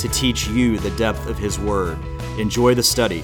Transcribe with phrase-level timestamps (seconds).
[0.00, 1.98] to teach you the depth of His Word.
[2.38, 3.22] Enjoy the study.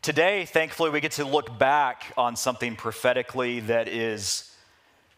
[0.00, 4.50] Today, thankfully, we get to look back on something prophetically that is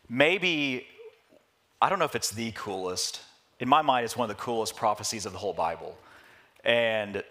[0.08, 0.86] maybe,
[1.80, 3.20] I don't know if it's the coolest.
[3.60, 5.96] In my mind, it's one of the coolest prophecies of the whole Bible.
[6.64, 7.22] And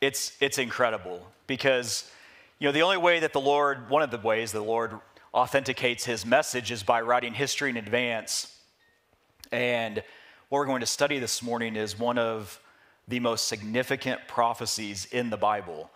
[0.00, 2.10] it's, it's incredible because,
[2.58, 4.98] you know, the only way that the Lord, one of the ways the Lord
[5.34, 8.56] authenticates his message is by writing history in advance.
[9.50, 10.02] And
[10.52, 12.60] what we're going to study this morning is one of
[13.08, 15.90] the most significant prophecies in the Bible.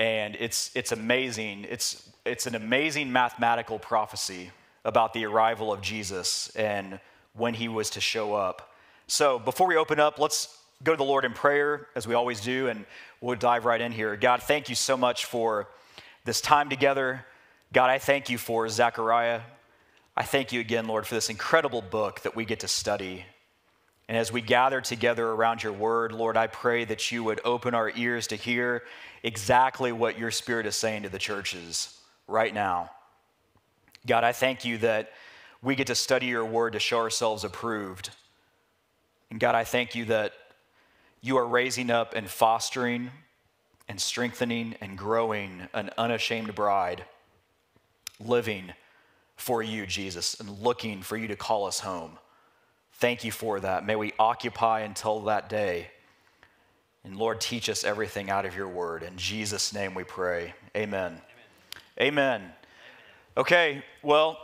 [0.00, 1.66] And it's, it's amazing.
[1.70, 4.50] It's, it's an amazing mathematical prophecy
[4.84, 6.98] about the arrival of Jesus and
[7.34, 8.74] when he was to show up.
[9.06, 12.40] So before we open up, let's go to the Lord in prayer, as we always
[12.40, 12.84] do, and
[13.20, 14.16] we'll dive right in here.
[14.16, 15.68] God, thank you so much for
[16.24, 17.24] this time together.
[17.72, 19.42] God, I thank you for Zechariah.
[20.16, 23.26] I thank you again, Lord, for this incredible book that we get to study.
[24.08, 27.74] And as we gather together around your word, Lord, I pray that you would open
[27.74, 28.82] our ears to hear
[29.22, 32.90] exactly what your spirit is saying to the churches right now.
[34.06, 35.12] God, I thank you that
[35.62, 38.10] we get to study your word to show ourselves approved.
[39.30, 40.32] And God, I thank you that
[41.20, 43.10] you are raising up and fostering
[43.88, 47.04] and strengthening and growing an unashamed bride,
[48.18, 48.72] living
[49.36, 52.18] for you, Jesus, and looking for you to call us home.
[53.02, 53.84] Thank you for that.
[53.84, 55.88] May we occupy until that day.
[57.02, 59.02] And Lord, teach us everything out of your word.
[59.02, 60.54] In Jesus' name we pray.
[60.76, 61.20] Amen.
[62.00, 62.40] Amen.
[62.40, 62.52] Amen.
[63.36, 64.38] Okay, well,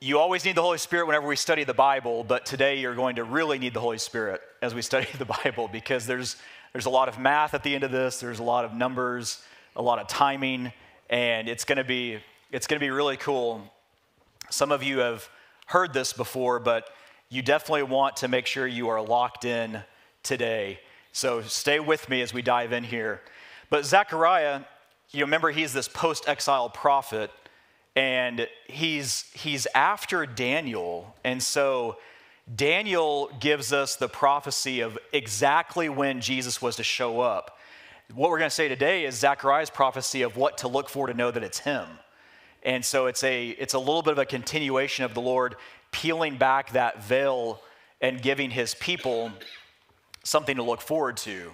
[0.00, 3.16] you always need the Holy Spirit whenever we study the Bible, but today you're going
[3.16, 6.36] to really need the Holy Spirit as we study the Bible because there's,
[6.72, 9.42] there's a lot of math at the end of this, there's a lot of numbers,
[9.76, 10.72] a lot of timing,
[11.10, 13.70] and it's going to be it's going to be really cool.
[14.48, 15.28] Some of you have
[15.66, 16.88] heard this before, but
[17.28, 19.82] you definitely want to make sure you are locked in
[20.22, 20.80] today.
[21.12, 23.20] So stay with me as we dive in here.
[23.70, 24.62] But Zechariah,
[25.10, 27.30] you remember he's this post exile prophet,
[27.96, 31.14] and he's, he's after Daniel.
[31.22, 31.98] And so
[32.54, 37.58] Daniel gives us the prophecy of exactly when Jesus was to show up.
[38.12, 41.14] What we're going to say today is Zechariah's prophecy of what to look for to
[41.14, 41.86] know that it's him.
[42.62, 45.56] And so it's a, it's a little bit of a continuation of the Lord
[45.94, 47.62] peeling back that veil
[48.00, 49.30] and giving his people
[50.24, 51.52] something to look forward to.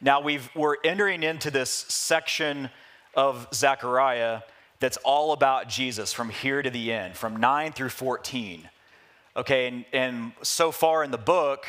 [0.00, 2.70] Now we've, we're entering into this section
[3.14, 4.40] of Zechariah
[4.80, 8.70] that's all about Jesus from here to the end, from 9 through 14.
[9.36, 11.66] Okay, and, and so far in the book,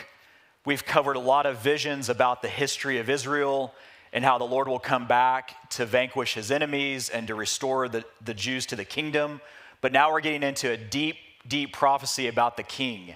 [0.64, 3.74] we've covered a lot of visions about the history of Israel
[4.14, 8.06] and how the Lord will come back to vanquish his enemies and to restore the,
[8.24, 9.42] the Jews to the kingdom.
[9.81, 13.16] But now we're getting into a deep deep prophecy about the king.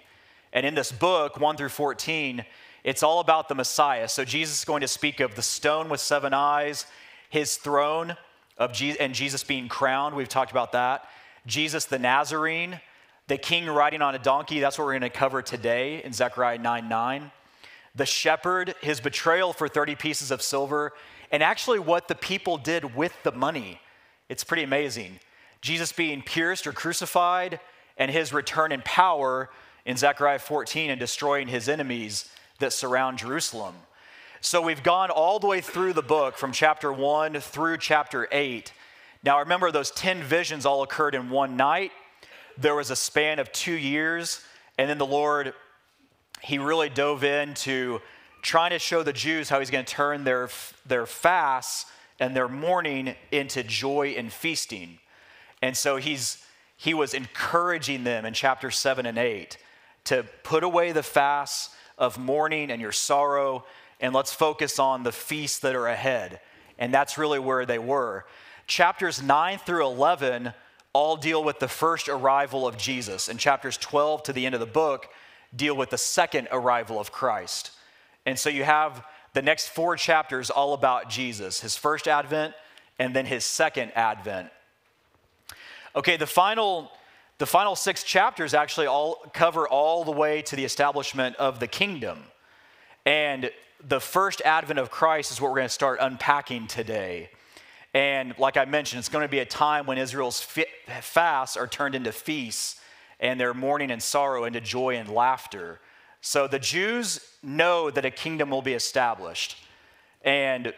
[0.54, 2.46] And in this book, 1 through 14,
[2.84, 4.08] it's all about the Messiah.
[4.08, 6.86] So Jesus is going to speak of the stone with seven eyes,
[7.30, 8.16] his throne
[8.58, 10.16] of Jesus, and Jesus being crowned.
[10.16, 11.08] We've talked about that.
[11.46, 12.80] Jesus the Nazarene,
[13.28, 14.60] the king riding on a donkey.
[14.60, 17.32] That's what we're going to cover today in Zechariah 9 9.
[17.96, 20.94] The shepherd, his betrayal for 30 pieces of silver,
[21.32, 23.80] and actually what the people did with the money.
[24.30, 25.20] It's pretty amazing.
[25.62, 27.60] Jesus being pierced or crucified,
[28.00, 29.50] and his return in power
[29.86, 33.76] in Zechariah 14 and destroying his enemies that surround Jerusalem.
[34.42, 38.72] So we've gone all the way through the book from chapter 1 through chapter 8.
[39.22, 41.92] Now remember, those 10 visions all occurred in one night.
[42.58, 44.42] There was a span of two years,
[44.78, 45.54] and then the Lord,
[46.42, 48.00] He really dove into
[48.42, 50.50] trying to show the Jews how He's going to turn their,
[50.86, 51.86] their fasts
[52.18, 55.00] and their mourning into joy and feasting.
[55.62, 56.42] And so He's
[56.80, 59.58] he was encouraging them in chapter 7 and 8
[60.06, 63.66] to put away the fasts of mourning and your sorrow,
[64.00, 66.40] and let's focus on the feasts that are ahead.
[66.78, 68.26] And that's really where they were.
[68.66, 70.54] Chapters 9 through 11
[70.94, 74.62] all deal with the first arrival of Jesus, and chapters 12 to the end of
[74.62, 75.10] the book
[75.54, 77.72] deal with the second arrival of Christ.
[78.26, 82.54] And so you have the next four chapters all about Jesus, his first advent,
[82.98, 84.50] and then his second advent.
[86.00, 86.94] Okay, the final,
[87.40, 91.68] the final six chapters actually all cover all the way to the establishment of the
[91.68, 92.20] kingdom.
[93.06, 93.52] And
[93.86, 97.32] the first advent of Christ is what we're going to start unpacking today.
[97.94, 101.96] And like I mentioned, it's going to be a time when Israel's fasts are turned
[101.96, 102.80] into feasts
[103.20, 105.82] and their mourning and sorrow into joy and laughter.
[106.22, 109.58] So the Jews know that a kingdom will be established.
[110.22, 110.74] And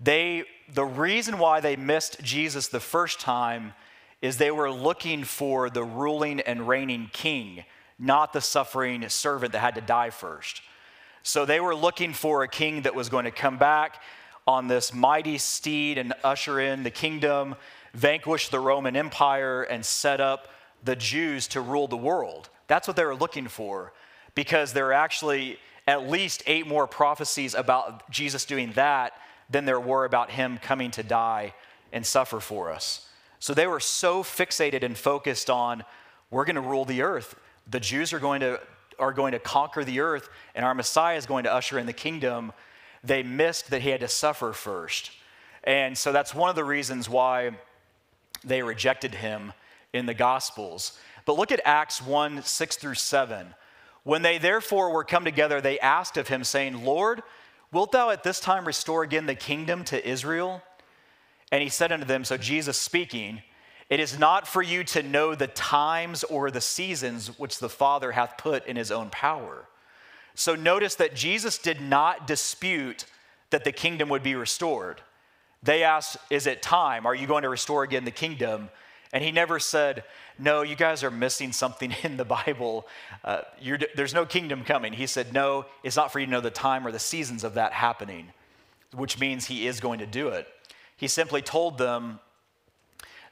[0.00, 3.74] they the reason why they missed Jesus the first time
[4.22, 7.64] is they were looking for the ruling and reigning king,
[7.98, 10.62] not the suffering servant that had to die first.
[11.22, 14.02] So they were looking for a king that was going to come back
[14.46, 17.54] on this mighty steed and usher in the kingdom,
[17.94, 20.48] vanquish the Roman Empire, and set up
[20.84, 22.50] the Jews to rule the world.
[22.66, 23.92] That's what they were looking for
[24.34, 29.12] because there are actually at least eight more prophecies about Jesus doing that
[29.50, 31.54] than there were about him coming to die
[31.92, 33.06] and suffer for us.
[33.44, 35.84] So they were so fixated and focused on
[36.30, 37.34] we're going to rule the earth.
[37.70, 38.58] The Jews are going to
[38.98, 41.92] are going to conquer the earth and our Messiah is going to usher in the
[41.92, 42.54] kingdom.
[43.02, 45.10] They missed that he had to suffer first.
[45.62, 47.50] And so that's one of the reasons why
[48.42, 49.52] they rejected him
[49.92, 50.98] in the Gospels.
[51.26, 53.48] But look at Acts 1 6 through 7.
[54.04, 57.22] When they therefore were come together, they asked of him, saying, Lord,
[57.70, 60.62] wilt thou at this time restore again the kingdom to Israel?
[61.54, 63.40] And he said unto them, So Jesus speaking,
[63.88, 68.10] It is not for you to know the times or the seasons which the Father
[68.10, 69.68] hath put in his own power.
[70.34, 73.06] So notice that Jesus did not dispute
[73.50, 75.00] that the kingdom would be restored.
[75.62, 77.06] They asked, Is it time?
[77.06, 78.68] Are you going to restore again the kingdom?
[79.12, 80.02] And he never said,
[80.40, 82.88] No, you guys are missing something in the Bible.
[83.22, 83.42] Uh,
[83.94, 84.92] there's no kingdom coming.
[84.92, 87.54] He said, No, it's not for you to know the time or the seasons of
[87.54, 88.32] that happening,
[88.92, 90.48] which means he is going to do it.
[90.96, 92.20] He simply told them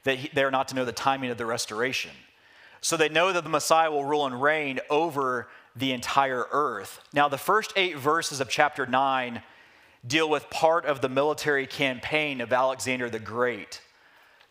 [0.03, 2.11] that he, they're not to know the timing of the restoration.
[2.81, 7.01] So they know that the Messiah will rule and reign over the entire earth.
[7.13, 9.41] Now, the first eight verses of chapter 9
[10.05, 13.81] deal with part of the military campaign of Alexander the Great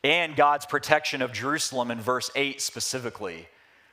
[0.02, 3.48] and God's protection of Jerusalem in verse 8 specifically.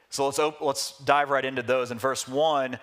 [0.09, 1.91] So let's, op- let's dive right into those.
[1.91, 2.79] In verse 1,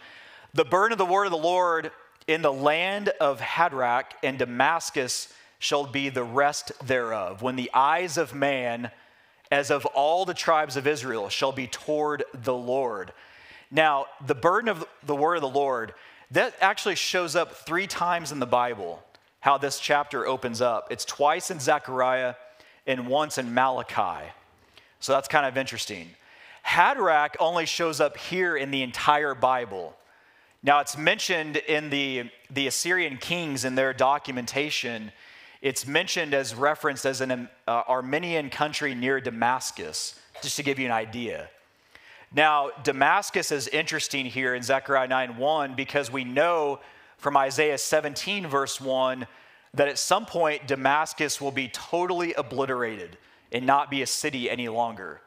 [0.54, 1.90] the burden of the word of the Lord
[2.28, 8.16] in the land of Hadrach and Damascus shall be the rest thereof, when the eyes
[8.16, 8.90] of man,
[9.50, 13.12] as of all the tribes of Israel, shall be toward the Lord.
[13.70, 15.94] Now, the burden of the word of the Lord,
[16.30, 19.02] that actually shows up three times in the Bible,
[19.40, 20.88] how this chapter opens up.
[20.90, 22.34] It's twice in Zechariah
[22.86, 24.32] and once in Malachi.
[25.00, 26.10] So that's kind of interesting.
[26.66, 29.96] Hadrach only shows up here in the entire Bible.
[30.62, 35.12] Now, it's mentioned in the, the Assyrian kings in their documentation.
[35.62, 40.86] It's mentioned as referenced as an uh, Armenian country near Damascus, just to give you
[40.86, 41.48] an idea.
[42.34, 46.80] Now, Damascus is interesting here in Zechariah 9 1 because we know
[47.16, 49.26] from Isaiah 17, verse 1,
[49.74, 53.16] that at some point Damascus will be totally obliterated
[53.52, 55.20] and not be a city any longer.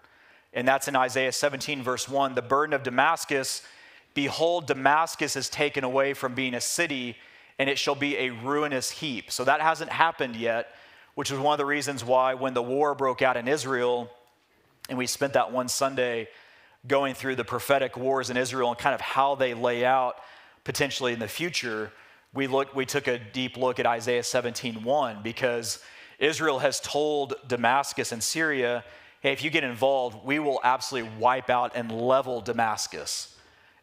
[0.53, 2.35] And that's in Isaiah 17, verse 1.
[2.35, 3.61] The burden of Damascus,
[4.13, 7.15] behold, Damascus is taken away from being a city,
[7.59, 9.31] and it shall be a ruinous heap.
[9.31, 10.73] So that hasn't happened yet,
[11.13, 14.09] which is one of the reasons why when the war broke out in Israel,
[14.89, 16.29] and we spent that one Sunday
[16.87, 20.15] going through the prophetic wars in Israel and kind of how they lay out
[20.63, 21.91] potentially in the future
[22.33, 25.79] we, look, we took a deep look at Isaiah 17:1 because
[26.19, 28.83] Israel has told Damascus and Syria,
[29.21, 33.35] hey, if you get involved, we will absolutely wipe out and level Damascus.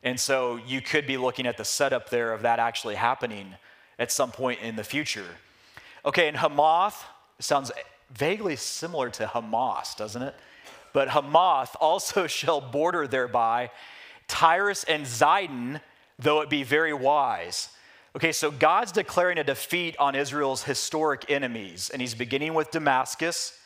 [0.02, 3.54] And so you could be looking at the setup there of that actually happening
[3.98, 5.26] at some point in the future.
[6.04, 7.04] Okay, and Hamath
[7.40, 7.72] sounds
[8.10, 10.34] vaguely similar to Hamas, doesn't it?
[10.92, 13.70] But Hamath also shall border thereby,
[14.28, 15.80] Tyrus and Zidon,
[16.18, 17.68] though it be very wise.
[18.16, 23.58] Okay, so God's declaring a defeat on Israel's historic enemies, and he's beginning with Damascus,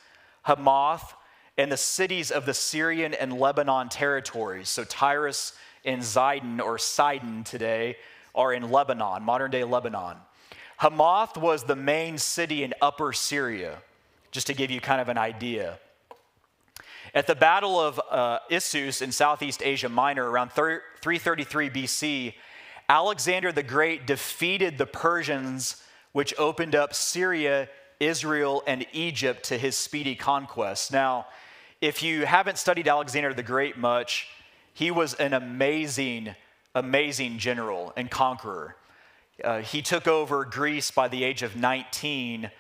[0.43, 1.15] Hamath,
[1.57, 4.69] and the cities of the Syrian and Lebanon territories.
[4.69, 5.53] So Tyrus
[5.85, 7.97] and Zidon, or Sidon today,
[8.35, 10.17] are in Lebanon, modern day Lebanon.
[10.79, 13.79] Hamath was the main city in Upper Syria,
[14.31, 15.79] just to give you kind of an idea.
[17.13, 22.35] At the Battle of uh, Issus in Southeast Asia Minor around 333 BC,
[22.89, 25.83] Alexander the Great defeated the Persians,
[26.13, 27.69] which opened up Syria,
[27.99, 30.93] Israel, and Egypt to his speedy conquest.
[30.93, 31.27] Now,
[31.81, 34.29] if you haven't studied Alexander the Great much,
[34.73, 36.35] he was an amazing,
[36.75, 38.77] amazing general and conqueror.
[39.43, 42.51] Uh, he took over Greece by the age of 19,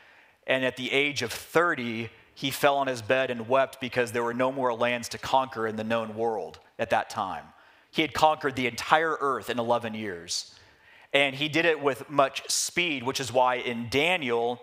[0.47, 4.25] and at the age of 30, he fell on his bed and wept because there
[4.25, 7.45] were no more lands to conquer in the known world at that time.
[7.91, 10.55] He had conquered the entire earth in 11 years.
[11.13, 14.63] And he did it with much speed, which is why in Daniel,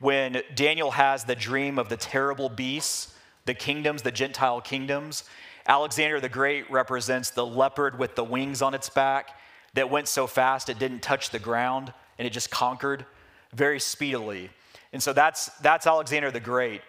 [0.00, 5.24] when Daniel has the dream of the terrible beasts, the kingdoms, the Gentile kingdoms,
[5.66, 9.38] Alexander the Great represents the leopard with the wings on its back
[9.74, 13.06] that went so fast it didn't touch the ground and it just conquered
[13.54, 14.50] very speedily.
[14.92, 16.82] And so that's, that's Alexander the Great.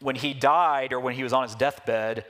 [0.00, 2.24] When he died or when he was on his deathbed,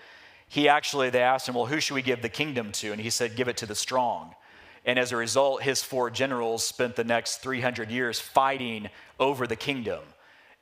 [0.49, 2.93] he actually, they asked him, Well, who should we give the kingdom to?
[2.93, 4.35] And he said, Give it to the strong.
[4.87, 8.89] And as a result, his four generals spent the next 300 years fighting
[9.21, 10.01] over the kingdom.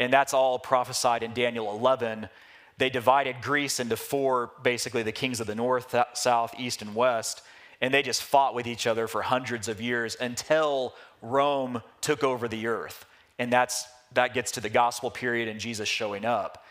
[0.00, 2.29] And that's all prophesied in Daniel 11.
[2.78, 7.42] They divided Greece into four, basically the kings of the north, south, east, and west.
[7.80, 12.49] And they just fought with each other for hundreds of years until Rome took over
[12.49, 13.06] the earth.
[13.38, 16.64] And that's, that gets to the gospel period and Jesus showing up.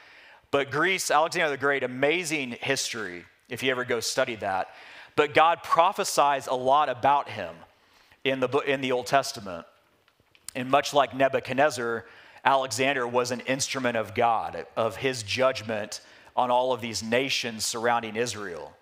[0.51, 4.69] But Greece, Alexander the Great, amazing history if you ever go study that.
[5.15, 7.55] But God prophesies a lot about him
[8.23, 9.65] in the, in the Old Testament.
[10.55, 12.05] And much like Nebuchadnezzar,
[12.45, 15.99] Alexander was an instrument of God, of his judgment
[16.35, 18.75] on all of these nations surrounding Israel.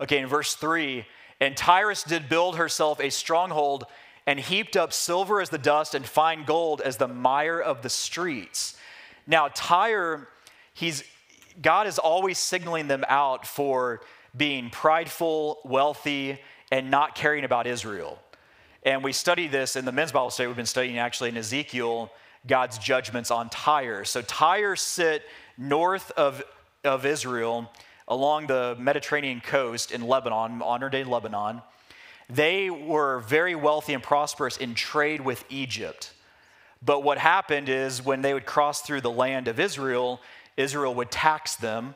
[0.00, 1.06] Okay, in verse 3,
[1.40, 3.86] and Tyrus did build herself a stronghold
[4.26, 7.88] and heaped up silver as the dust and fine gold as the mire of the
[7.88, 8.76] streets.
[9.26, 10.28] Now, Tyre
[10.74, 11.02] he's,
[11.60, 14.00] God is always signaling them out for
[14.36, 18.18] being prideful, wealthy, and not caring about Israel.
[18.84, 20.46] And we study this in the men's Bible study.
[20.46, 22.12] We've been studying actually in Ezekiel
[22.48, 24.04] God's judgments on Tyre.
[24.04, 25.22] So Tyre sit
[25.56, 26.42] north of,
[26.82, 27.70] of Israel
[28.08, 31.62] along the Mediterranean coast in Lebanon, modern day Lebanon.
[32.30, 36.12] They were very wealthy and prosperous in trade with Egypt.
[36.82, 40.20] But what happened is when they would cross through the land of Israel,
[40.56, 41.94] Israel would tax them,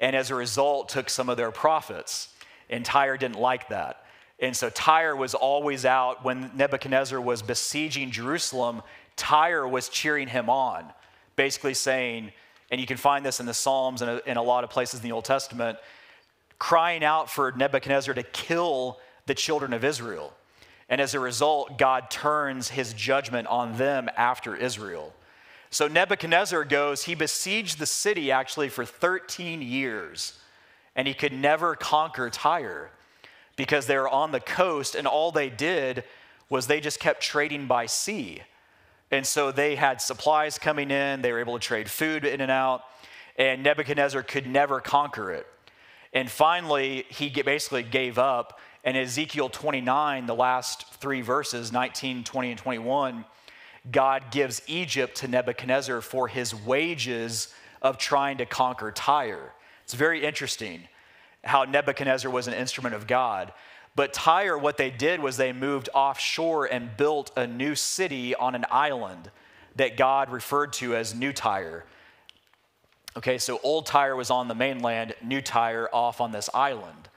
[0.00, 2.28] and as a result, took some of their profits.
[2.70, 4.04] And Tyre didn't like that.
[4.40, 8.82] And so Tyre was always out when Nebuchadnezzar was besieging Jerusalem.
[9.16, 10.84] Tyre was cheering him on,
[11.36, 12.32] basically saying,
[12.70, 15.08] and you can find this in the Psalms and in a lot of places in
[15.08, 15.78] the Old Testament,
[16.58, 20.32] crying out for Nebuchadnezzar to kill the children of Israel.
[20.88, 25.12] And as a result, God turns his judgment on them after Israel.
[25.70, 30.38] So Nebuchadnezzar goes, he besieged the city actually for 13 years,
[30.94, 32.90] and he could never conquer Tyre
[33.56, 36.04] because they were on the coast, and all they did
[36.48, 38.42] was they just kept trading by sea.
[39.14, 42.50] And so they had supplies coming in, they were able to trade food in and
[42.50, 42.82] out,
[43.36, 45.46] and Nebuchadnezzar could never conquer it.
[46.12, 48.58] And finally, he basically gave up.
[48.82, 53.24] And Ezekiel 29, the last three verses, 19, 20, and 21,
[53.88, 59.52] God gives Egypt to Nebuchadnezzar for his wages of trying to conquer Tyre.
[59.84, 60.88] It's very interesting
[61.44, 63.52] how Nebuchadnezzar was an instrument of God.
[63.96, 68.54] But Tyre, what they did was they moved offshore and built a new city on
[68.54, 69.30] an island
[69.76, 71.84] that God referred to as New Tyre.
[73.16, 77.08] Okay, so Old Tyre was on the mainland, New Tyre off on this island.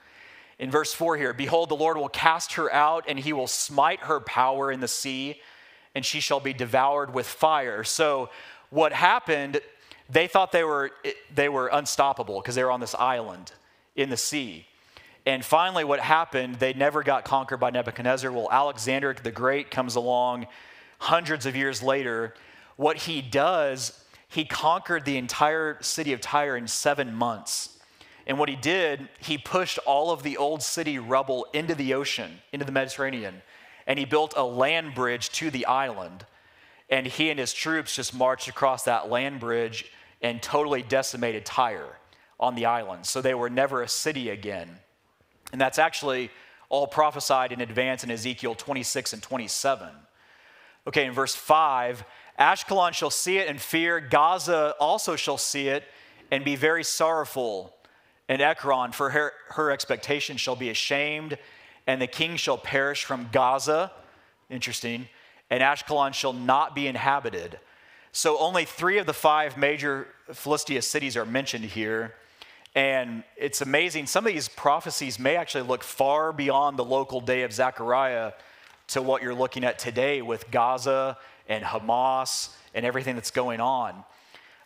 [0.58, 4.00] In verse 4 here, behold, the Lord will cast her out, and he will smite
[4.00, 5.40] her power in the sea
[5.98, 7.82] and she shall be devoured with fire.
[7.82, 8.30] So,
[8.70, 9.60] what happened,
[10.08, 10.92] they thought they were,
[11.34, 13.50] they were unstoppable because they were on this island
[13.96, 14.66] in the sea.
[15.28, 18.32] And finally, what happened, they never got conquered by Nebuchadnezzar.
[18.32, 20.46] Well, Alexander the Great comes along
[20.98, 22.34] hundreds of years later.
[22.76, 27.78] What he does, he conquered the entire city of Tyre in seven months.
[28.26, 32.38] And what he did, he pushed all of the old city rubble into the ocean,
[32.52, 33.42] into the Mediterranean
[33.88, 36.26] and he built a land bridge to the island.
[36.90, 41.96] And he and his troops just marched across that land bridge and totally decimated Tyre
[42.38, 43.06] on the island.
[43.06, 44.78] So they were never a city again.
[45.52, 46.30] And that's actually
[46.68, 49.88] all prophesied in advance in Ezekiel 26 and 27.
[50.86, 52.04] Okay, in verse 5,
[52.38, 55.84] Ashkelon shall see it and fear, Gaza also shall see it
[56.30, 57.74] and be very sorrowful,
[58.28, 61.38] and Ekron, for her, her expectation shall be ashamed
[61.86, 63.90] and the king shall perish from Gaza.
[64.50, 65.08] Interesting.
[65.50, 67.58] And Ashkelon shall not be inhabited.
[68.12, 72.14] So only three of the five major Philistia cities are mentioned here.
[72.74, 74.06] And it's amazing.
[74.06, 78.32] Some of these prophecies may actually look far beyond the local day of Zechariah
[78.88, 81.16] to what you're looking at today with Gaza
[81.48, 84.04] and Hamas and everything that's going on.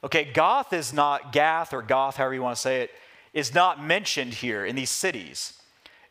[0.05, 2.91] Okay, Goth is not, Gath or Goth, however you want to say it,
[3.33, 5.55] is not mentioned here in these cities.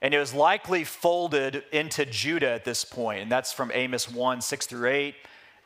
[0.02, 4.42] And it was likely folded into Judah at this point, and that's from Amos 1
[4.42, 5.16] 6 through 8,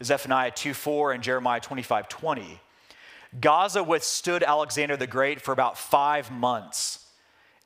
[0.03, 2.59] Zephaniah 2 4, and Jeremiah 25 20.
[3.39, 7.05] Gaza withstood Alexander the Great for about five months.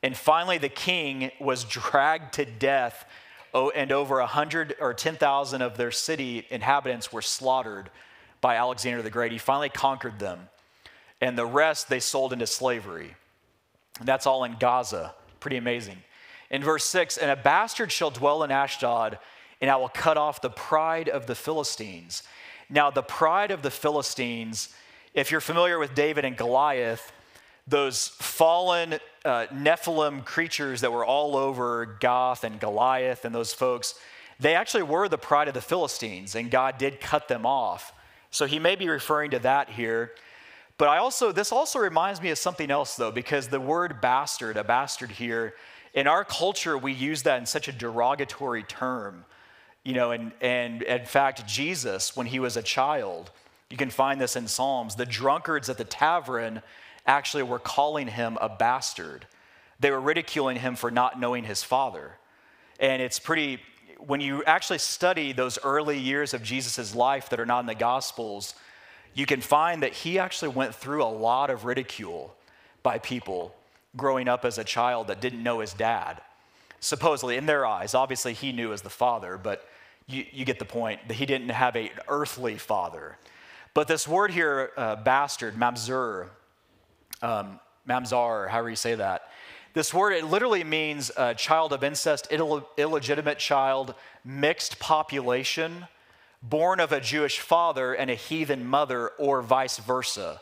[0.02, 3.04] And finally, the king was dragged to death
[3.52, 7.90] oh, and over 100 or 10,000 of their city inhabitants were slaughtered
[8.40, 9.32] by Alexander the Great.
[9.32, 10.48] He finally conquered them,
[11.20, 13.14] and the rest they sold into slavery.
[13.98, 15.14] And that's all in Gaza.
[15.40, 15.98] Pretty amazing.
[16.50, 19.18] In verse 6, and a bastard shall dwell in Ashdod,
[19.60, 22.22] and I will cut off the pride of the Philistines.
[22.68, 24.74] Now, the pride of the Philistines,
[25.14, 27.12] if you're familiar with David and Goliath,
[27.66, 33.94] those fallen uh, Nephilim creatures that were all over Goth and Goliath and those folks,
[34.38, 37.92] they actually were the pride of the Philistines, and God did cut them off.
[38.30, 40.12] So he may be referring to that here.
[40.78, 44.56] But I also, this also reminds me of something else, though, because the word bastard,
[44.56, 45.54] a bastard here,
[45.92, 49.24] in our culture, we use that in such a derogatory term.
[49.84, 53.30] You know, and, and in fact, Jesus, when he was a child,
[53.70, 56.62] you can find this in Psalms, the drunkards at the tavern
[57.06, 59.26] actually were calling him a bastard.
[59.78, 62.18] They were ridiculing him for not knowing his father.
[62.78, 63.60] And it's pretty,
[63.98, 67.74] when you actually study those early years of Jesus' life that are not in the
[67.74, 68.54] Gospels,
[69.14, 72.34] you can find that he actually went through a lot of ridicule
[72.82, 73.54] by people
[73.96, 76.20] growing up as a child that didn't know his dad.
[76.80, 79.68] Supposedly, in their eyes, obviously he knew as the father, but
[80.06, 83.16] you, you get the point that he didn't have an earthly father.
[83.74, 86.28] But this word here, uh, bastard, mamzer,
[87.22, 89.28] um, mamzar, however you say that,
[89.72, 95.86] this word, it literally means child of incest, Ill- illegitimate child, mixed population,
[96.42, 100.40] born of a Jewish father and a heathen mother, or vice versa.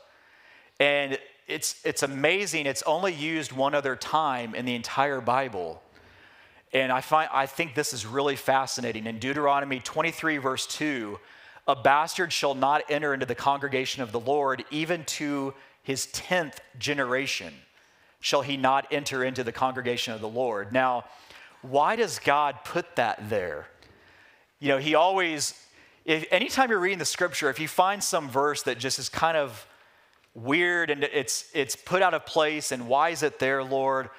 [0.80, 2.66] And it's, it's amazing.
[2.66, 5.82] It's only used one other time in the entire Bible.
[6.72, 9.06] And I, find, I think this is really fascinating.
[9.06, 11.18] In Deuteronomy 23, verse 2,
[11.68, 16.56] a bastard shall not enter into the congregation of the Lord, even to his 10th
[16.78, 17.52] generation
[18.20, 20.72] shall he not enter into the congregation of the Lord.
[20.72, 21.04] Now,
[21.62, 23.68] why does God put that there?
[24.58, 25.54] You know, he always,
[26.04, 29.36] if, anytime you're reading the scripture, if you find some verse that just is kind
[29.36, 29.66] of
[30.34, 34.10] weird and it's, it's put out of place and why is it there, Lord?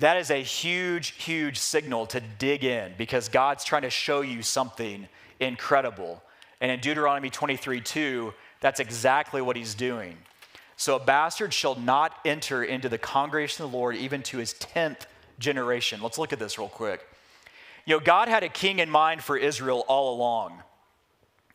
[0.00, 4.42] That is a huge, huge signal to dig in because God's trying to show you
[4.42, 5.06] something
[5.38, 6.23] incredible.
[6.60, 10.16] And in Deuteronomy 23 2, that's exactly what he's doing.
[10.76, 14.54] So a bastard shall not enter into the congregation of the Lord even to his
[14.54, 15.06] 10th
[15.38, 16.00] generation.
[16.02, 17.06] Let's look at this real quick.
[17.86, 20.62] You know, God had a king in mind for Israel all along,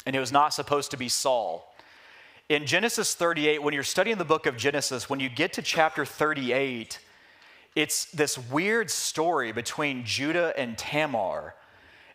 [0.05, 1.65] and it was not supposed to be Saul.
[2.49, 6.05] In Genesis 38, when you're studying the book of Genesis, when you get to chapter
[6.05, 6.99] 38,
[7.75, 11.55] it's this weird story between Judah and Tamar,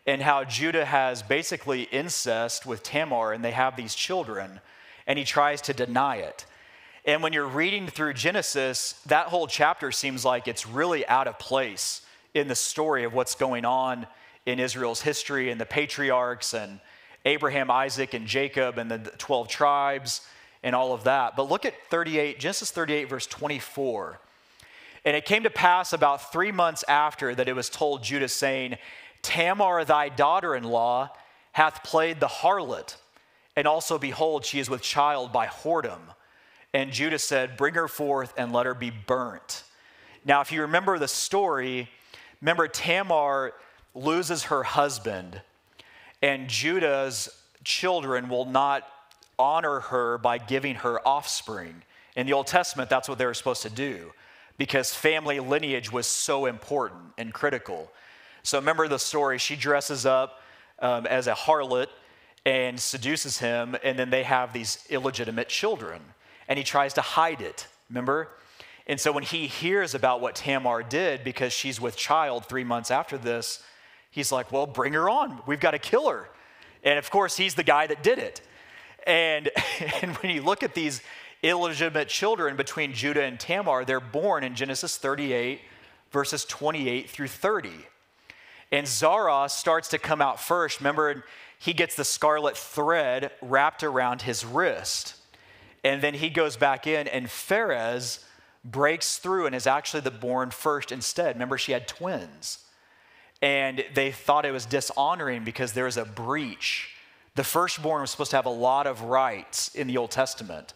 [0.05, 4.59] and how Judah has basically incest with Tamar, and they have these children,
[5.07, 6.45] and he tries to deny it.
[7.05, 11.37] And when you're reading through Genesis, that whole chapter seems like it's really out of
[11.37, 12.01] place
[12.33, 14.07] in the story of what's going on
[14.45, 16.79] in Israel's history and the patriarchs and
[17.25, 20.21] Abraham, Isaac, and Jacob and the 12 tribes
[20.63, 21.35] and all of that.
[21.35, 24.19] But look at 38, Genesis 38, verse 24.
[25.05, 28.77] And it came to pass about three months after that it was told Judah, saying,
[29.25, 31.09] Tamar, thy daughter in law,
[31.51, 32.95] hath played the harlot,
[33.55, 35.99] and also behold, she is with child by whoredom.
[36.73, 39.63] And Judah said, Bring her forth and let her be burnt.
[40.25, 41.89] Now, if you remember the story,
[42.41, 43.53] remember Tamar
[43.93, 45.41] loses her husband,
[46.21, 47.29] and Judah's
[47.63, 48.83] children will not
[49.39, 51.81] honor her by giving her offspring.
[52.15, 54.11] In the Old Testament, that's what they were supposed to do
[54.57, 57.91] because family lineage was so important and critical.
[58.45, 59.37] So remember the story.
[59.37, 60.41] She dresses up
[60.79, 61.87] um, as a harlot
[62.45, 66.01] and seduces him, and then they have these illegitimate children
[66.47, 68.29] and he tries to hide it, remember?
[68.87, 72.91] And so when he hears about what Tamar did because she's with child three months
[72.91, 73.63] after this,
[74.11, 75.41] he's like, well, bring her on.
[75.47, 76.29] We've got to kill her.
[76.83, 78.41] And of course, he's the guy that did it.
[79.07, 79.49] And,
[80.01, 81.01] and when you look at these
[81.41, 85.61] illegitimate children between Judah and Tamar, they're born in Genesis 38,
[86.11, 87.71] verses 28 through 30.
[88.71, 90.79] And Zerah starts to come out first.
[90.79, 91.23] Remember,
[91.59, 95.15] he gets the scarlet thread wrapped around his wrist.
[95.83, 98.23] And then he goes back in, and Pharez
[98.63, 101.35] breaks through and is actually the born first instead.
[101.35, 102.59] Remember, she had twins.
[103.41, 106.95] And they thought it was dishonoring because there was a breach.
[107.35, 110.73] The firstborn was supposed to have a lot of rights in the Old Testament.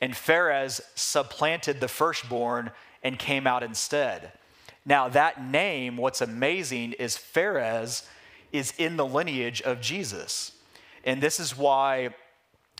[0.00, 2.70] And Pharez supplanted the firstborn
[3.02, 4.32] and came out instead.
[4.86, 8.06] Now, that name, what's amazing is Pharez
[8.52, 10.52] is in the lineage of Jesus.
[11.04, 12.10] And this is why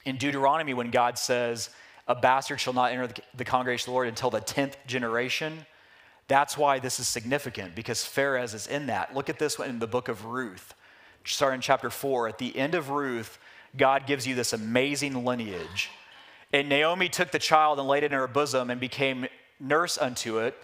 [0.04, 1.70] in Deuteronomy when God says,
[2.08, 5.66] a bastard shall not enter the congregation of the Lord until the 10th generation.
[6.28, 9.14] That's why this is significant because Pharez is in that.
[9.14, 10.74] Look at this one in the book of Ruth,
[11.24, 12.28] starting in chapter 4.
[12.28, 13.38] At the end of Ruth,
[13.76, 15.90] God gives you this amazing lineage.
[16.52, 19.26] And Naomi took the child and laid it in her bosom and became
[19.58, 20.56] nurse unto it.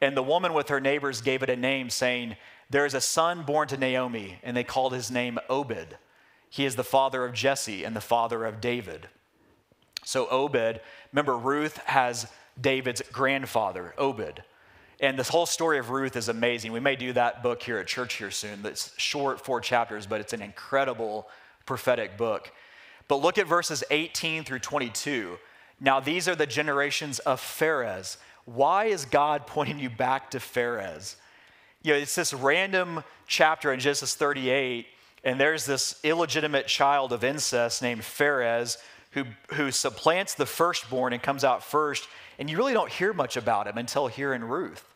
[0.00, 2.36] And the woman with her neighbors gave it a name, saying,
[2.68, 5.96] There is a son born to Naomi, and they called his name Obed.
[6.50, 9.08] He is the father of Jesse and the father of David.
[10.04, 10.80] So, Obed,
[11.12, 12.30] remember, Ruth has
[12.60, 14.42] David's grandfather, Obed.
[15.00, 16.72] And this whole story of Ruth is amazing.
[16.72, 18.64] We may do that book here at church here soon.
[18.64, 21.28] It's short, four chapters, but it's an incredible
[21.66, 22.50] prophetic book.
[23.08, 25.38] But look at verses 18 through 22.
[25.80, 28.16] Now, these are the generations of Pharez.
[28.46, 31.16] Why is God pointing you back to Pharez?
[31.82, 34.86] You know, it's this random chapter in Genesis 38,
[35.24, 38.78] and there's this illegitimate child of incest named Pharez
[39.10, 43.36] who, who supplants the firstborn and comes out first, and you really don't hear much
[43.36, 44.94] about him until here in Ruth.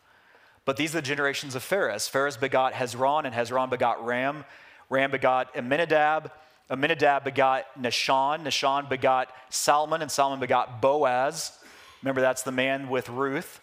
[0.63, 2.09] But these are the generations of Pharez.
[2.09, 4.45] Pharez begot Hezron, and Hezron begot Ram.
[4.89, 6.31] Ram begot Amminadab.
[6.69, 8.43] Amminadab begot Nahshon.
[8.43, 11.57] Nahshon begot Salmon, and Salmon begot Boaz.
[12.01, 13.61] Remember, that's the man with Ruth.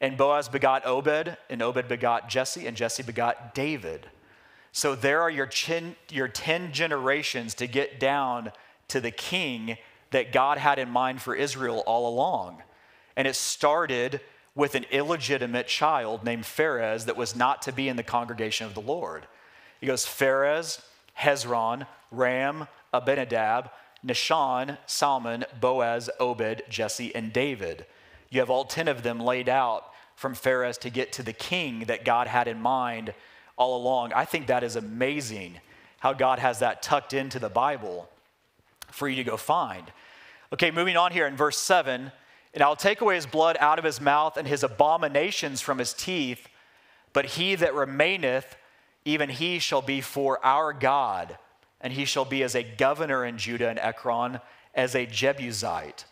[0.00, 4.08] And Boaz begot Obed, and Obed begot Jesse, and Jesse begot David.
[4.72, 8.52] So there are your, chin, your 10 generations to get down
[8.88, 9.78] to the king
[10.10, 12.62] that God had in mind for Israel all along.
[13.16, 14.20] And it started
[14.54, 18.74] with an illegitimate child named Pharez that was not to be in the congregation of
[18.74, 19.26] the Lord.
[19.80, 20.80] He goes Pharez,
[21.18, 23.70] Hezron, Ram, Abinadab,
[24.04, 27.86] Nahshon, Salmon, Boaz, Obed, Jesse, and David.
[28.30, 31.80] You have all 10 of them laid out from Pharez to get to the king
[31.86, 33.14] that God had in mind
[33.56, 34.12] all along.
[34.12, 35.60] I think that is amazing
[35.98, 38.08] how God has that tucked into the Bible
[38.88, 39.90] for you to go find.
[40.52, 42.12] Okay, moving on here in verse 7
[42.54, 45.92] and I'll take away his blood out of his mouth and his abominations from his
[45.92, 46.48] teeth,
[47.12, 48.56] but he that remaineth,
[49.04, 51.36] even he shall be for our God
[51.84, 54.40] and he shall be as a governor in Judah and Ekron,
[54.74, 56.06] as a Jebusite.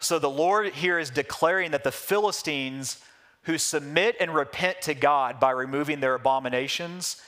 [0.00, 3.04] So the Lord here is declaring that the Philistines
[3.42, 7.20] who submit and repent to God by removing their abominations,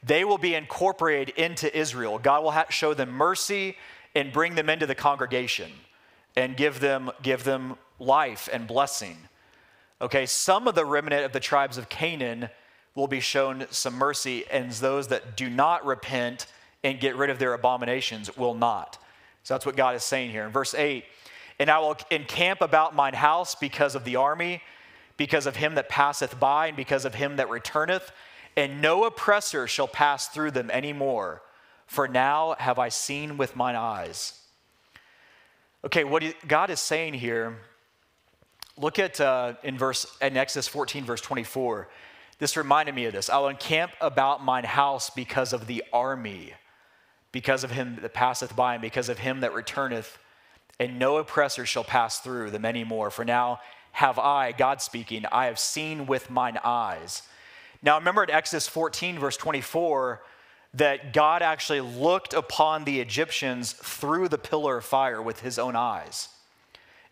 [0.00, 2.20] they will be incorporated into Israel.
[2.20, 3.76] God will show them mercy
[4.14, 5.72] and bring them into the congregation
[6.36, 9.16] and give them, give them life and blessing.
[10.00, 12.48] Okay, some of the remnant of the tribes of Canaan
[12.94, 16.46] will be shown some mercy, and those that do not repent
[16.84, 18.98] and get rid of their abominations will not.
[19.42, 20.44] So that's what God is saying here.
[20.44, 21.04] In verse 8,
[21.58, 24.62] and I will encamp about mine house because of the army,
[25.16, 28.12] because of him that passeth by, and because of him that returneth,
[28.56, 31.42] and no oppressor shall pass through them any more.
[31.86, 34.40] For now have I seen with mine eyes.
[35.84, 37.58] Okay, what God is saying here,
[38.76, 41.88] look at uh, in verse in Exodus 14, verse 24.
[42.38, 43.30] This reminded me of this.
[43.30, 46.54] I'll encamp about mine house because of the army
[47.34, 50.18] because of him that passeth by, and because of him that returneth,
[50.78, 53.10] and no oppressor shall pass through them any more.
[53.10, 53.58] For now
[53.90, 57.22] have I, God speaking, I have seen with mine eyes.
[57.82, 60.22] Now remember at Exodus 14, verse 24,
[60.74, 65.74] that God actually looked upon the Egyptians through the pillar of fire with his own
[65.74, 66.28] eyes.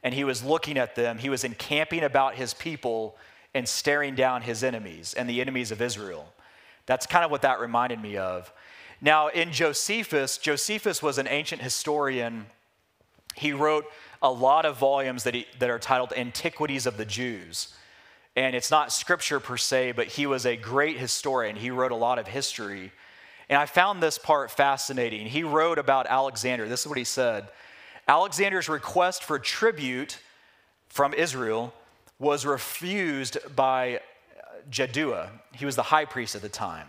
[0.05, 3.17] And he was looking at them, he was encamping about his people
[3.55, 6.33] and staring down his enemies and the enemies of Israel.
[6.87, 8.53] That's kind of what that reminded me of.
[9.05, 12.47] Now, in Josephus, Josephus was an ancient historian.
[13.35, 13.85] He wrote
[14.23, 17.75] a lot of volumes that, he, that are titled Antiquities of the Jews.
[18.37, 21.57] And it's not scripture per se, but he was a great historian.
[21.57, 22.93] He wrote a lot of history.
[23.49, 25.27] And I found this part fascinating.
[25.27, 26.69] He wrote about Alexander.
[26.69, 27.49] This is what he said
[28.07, 30.19] Alexander's request for tribute
[30.89, 31.75] from Israel
[32.21, 34.01] was refused by
[34.71, 35.31] Jaddua.
[35.55, 36.87] He was the high priest at the time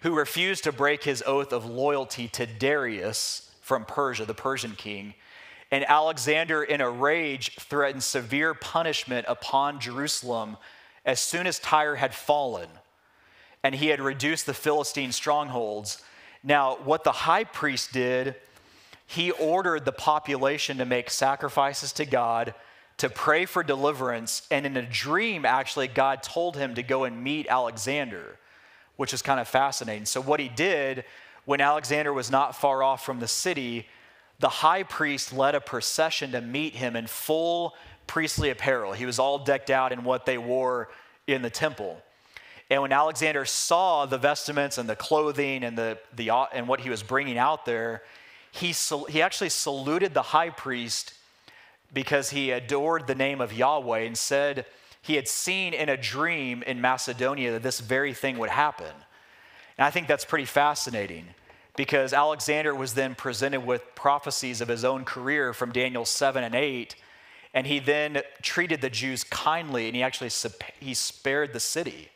[0.00, 5.14] who refused to break his oath of loyalty to Darius from Persia, the Persian king.
[5.70, 10.56] And Alexander, in a rage, threatened severe punishment upon Jerusalem
[11.04, 12.68] as soon as Tyre had fallen
[13.62, 16.02] and he had reduced the Philistine strongholds.
[16.42, 18.34] Now, what the high priest did,
[19.06, 22.54] he ordered the population to make sacrifices to God,
[22.98, 27.22] to pray for deliverance, and in a dream, actually, God told him to go and
[27.22, 28.38] meet Alexander
[29.00, 30.04] which is kind of fascinating.
[30.04, 31.04] So, what he did
[31.46, 33.86] when Alexander was not far off from the city,
[34.40, 37.74] the high priest led a procession to meet him in full
[38.06, 38.92] priestly apparel.
[38.92, 40.90] He was all decked out in what they wore
[41.26, 42.02] in the temple.
[42.68, 46.90] And when Alexander saw the vestments and the clothing and, the, the, and what he
[46.90, 48.02] was bringing out there,
[48.52, 48.74] he,
[49.08, 51.14] he actually saluted the high priest
[51.94, 54.66] because he adored the name of Yahweh and said,
[55.02, 58.92] he had seen in a dream in Macedonia that this very thing would happen.
[59.78, 61.26] And I think that's pretty fascinating
[61.76, 66.54] because Alexander was then presented with prophecies of his own career from Daniel 7 and
[66.54, 66.94] 8
[67.52, 70.30] and he then treated the Jews kindly and he actually
[70.78, 72.10] he spared the city.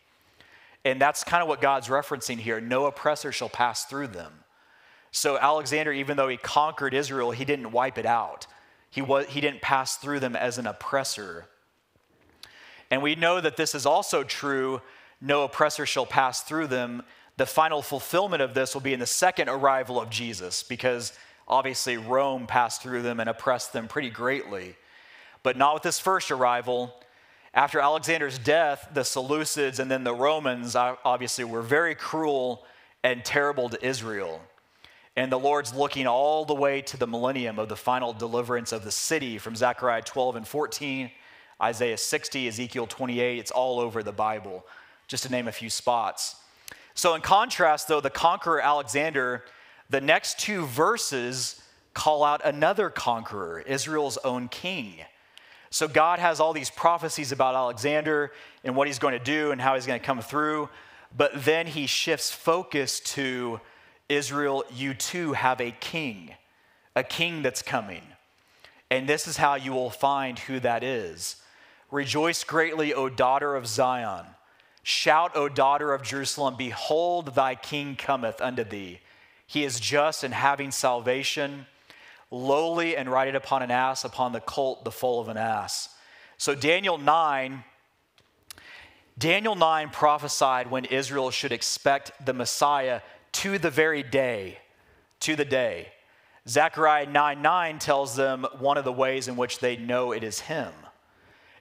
[0.85, 2.61] And that's kind of what God's referencing here.
[2.61, 4.33] No oppressor shall pass through them.
[5.11, 8.47] So Alexander, even though he conquered Israel, he didn't wipe it out.
[8.90, 11.47] He, was, he didn't pass through them as an oppressor.
[12.90, 14.81] And we know that this is also true
[15.20, 17.03] no oppressor shall pass through them.
[17.37, 21.12] The final fulfillment of this will be in the second arrival of Jesus, because
[21.49, 24.77] obviously Rome passed through them and oppressed them pretty greatly
[25.44, 26.92] but not with this first arrival.
[27.53, 32.64] After Alexander's death, the Seleucids and then the Romans uh, obviously were very cruel
[33.05, 34.40] and terrible to Israel.
[35.14, 38.83] And the Lord's looking all the way to the millennium of the final deliverance of
[38.83, 41.12] the city from Zechariah 12 and 14,
[41.61, 43.38] Isaiah 60, Ezekiel 28.
[43.38, 44.64] It's all over the Bible,
[45.07, 46.37] just to name a few spots.
[46.95, 49.45] So, in contrast, though, the conqueror Alexander,
[49.90, 51.61] the next two verses
[51.93, 54.97] call out another conqueror, Israel's own king.
[55.75, 58.31] So God has all these prophecies about Alexander
[58.62, 60.69] and what he's going to do and how he's going to come through.
[61.17, 63.61] But then he shifts focus to
[64.09, 66.35] Israel, you too have a king,
[66.95, 68.03] a king that's coming.
[68.88, 71.43] And this is how you will find who that is.
[71.90, 74.27] Rejoice greatly, O daughter of Zion.
[74.83, 79.01] Shout, O daughter of Jerusalem, behold, thy king cometh unto thee.
[79.47, 81.66] He is just and having salvation
[82.31, 85.88] lowly and riding upon an ass, upon the colt, the foal of an ass.
[86.37, 87.64] So Daniel 9,
[89.16, 93.01] Daniel 9 prophesied when Israel should expect the Messiah
[93.33, 94.59] to the very day,
[95.20, 95.88] to the day.
[96.47, 100.40] Zechariah 9 9 tells them one of the ways in which they know it is
[100.40, 100.73] him.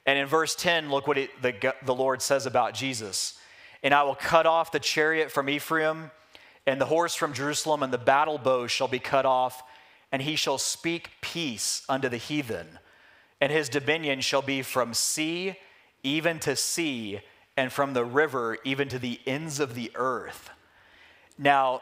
[0.06, 3.38] And in verse 10, look what it, the, the Lord says about Jesus.
[3.82, 6.12] And I will cut off the chariot from Ephraim,
[6.66, 9.64] and the horse from Jerusalem, and the battle bow shall be cut off
[10.14, 12.78] and he shall speak peace unto the heathen,
[13.42, 15.58] and his dominion shall be from sea
[16.04, 17.20] even to sea,
[17.58, 20.50] and from the river even to the ends of the earth.
[21.38, 21.82] Now,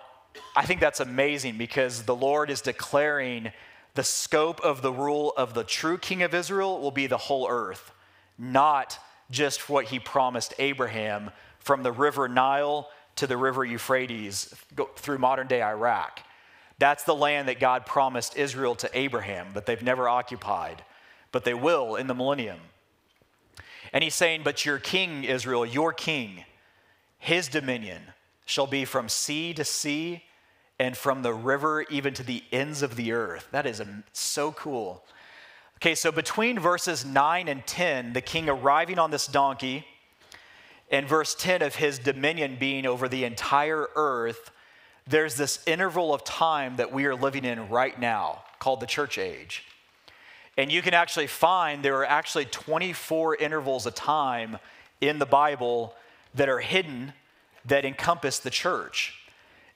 [0.55, 3.51] I think that's amazing because the Lord is declaring
[3.95, 7.47] the scope of the rule of the true king of Israel will be the whole
[7.49, 7.91] earth,
[8.41, 8.97] not
[9.29, 14.53] just what he promised Abraham from the river Nile to the river Euphrates
[14.95, 16.21] through modern day Iraq.
[16.79, 20.83] That's the land that God promised Israel to Abraham, but they've never occupied,
[21.31, 22.59] but they will in the millennium.
[23.93, 26.43] And he's saying, But your king, Israel, your king,
[27.19, 28.01] his dominion
[28.45, 30.23] shall be from sea to sea
[30.79, 33.47] and from the river even to the ends of the earth.
[33.51, 35.05] That is so cool.
[35.81, 39.83] Okay, so between verses 9 and 10, the king arriving on this donkey,
[40.91, 44.51] and verse 10 of his dominion being over the entire earth
[45.07, 49.17] there's this interval of time that we are living in right now called the church
[49.17, 49.63] age.
[50.55, 54.59] And you can actually find there are actually 24 intervals of time
[55.01, 55.95] in the Bible
[56.35, 57.13] that are hidden
[57.65, 59.15] that encompass the church.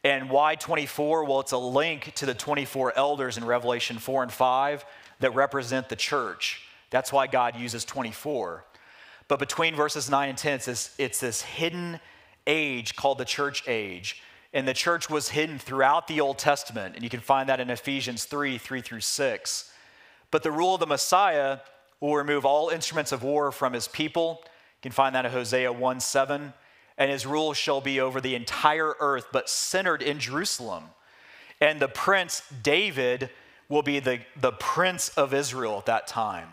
[0.04, 1.24] And why 24?
[1.24, 4.86] Well, it's a link to the 24 elders in Revelation 4 and 5
[5.20, 6.62] that represent the church.
[6.90, 8.64] That's why God uses 24.
[9.28, 12.00] But between verses 9 and 10, it's this, it's this hidden
[12.46, 14.22] age called the church age
[14.56, 16.96] and the church was hidden throughout the Old Testament.
[16.96, 19.72] And you can find that in Ephesians 3 3 through 6.
[20.32, 21.60] But the rule of the Messiah
[22.00, 24.40] will remove all instruments of war from his people.
[24.46, 26.54] You can find that in Hosea 1 7.
[26.98, 30.86] And his rule shall be over the entire earth, but centered in Jerusalem.
[31.60, 33.30] And the prince, David,
[33.70, 36.50] will be the, the prince of Israel at that time.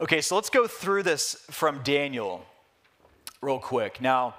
[0.00, 2.46] Okay, so let's go through this from Daniel
[3.42, 4.00] real quick.
[4.00, 4.34] Now,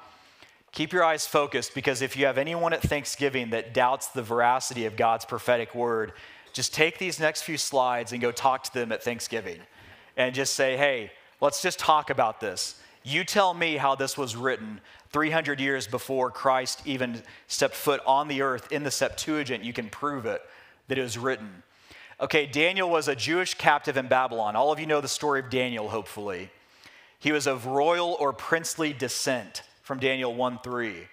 [0.72, 4.86] Keep your eyes focused because if you have anyone at Thanksgiving that doubts the veracity
[4.86, 6.14] of God's prophetic word,
[6.54, 9.60] just take these next few slides and go talk to them at Thanksgiving
[10.16, 11.12] and just say, hey,
[11.42, 12.82] let's just talk about this.
[13.04, 14.80] You tell me how this was written
[15.12, 19.66] 300 years before Christ even stepped foot on the earth in the Septuagint.
[19.66, 20.42] You can prove it
[20.88, 21.64] that it was written.
[22.22, 24.56] Okay, Daniel was a Jewish captive in Babylon.
[24.56, 26.52] All of you know the story of Daniel, hopefully.
[27.18, 31.08] He was of royal or princely descent from Daniel 1 3.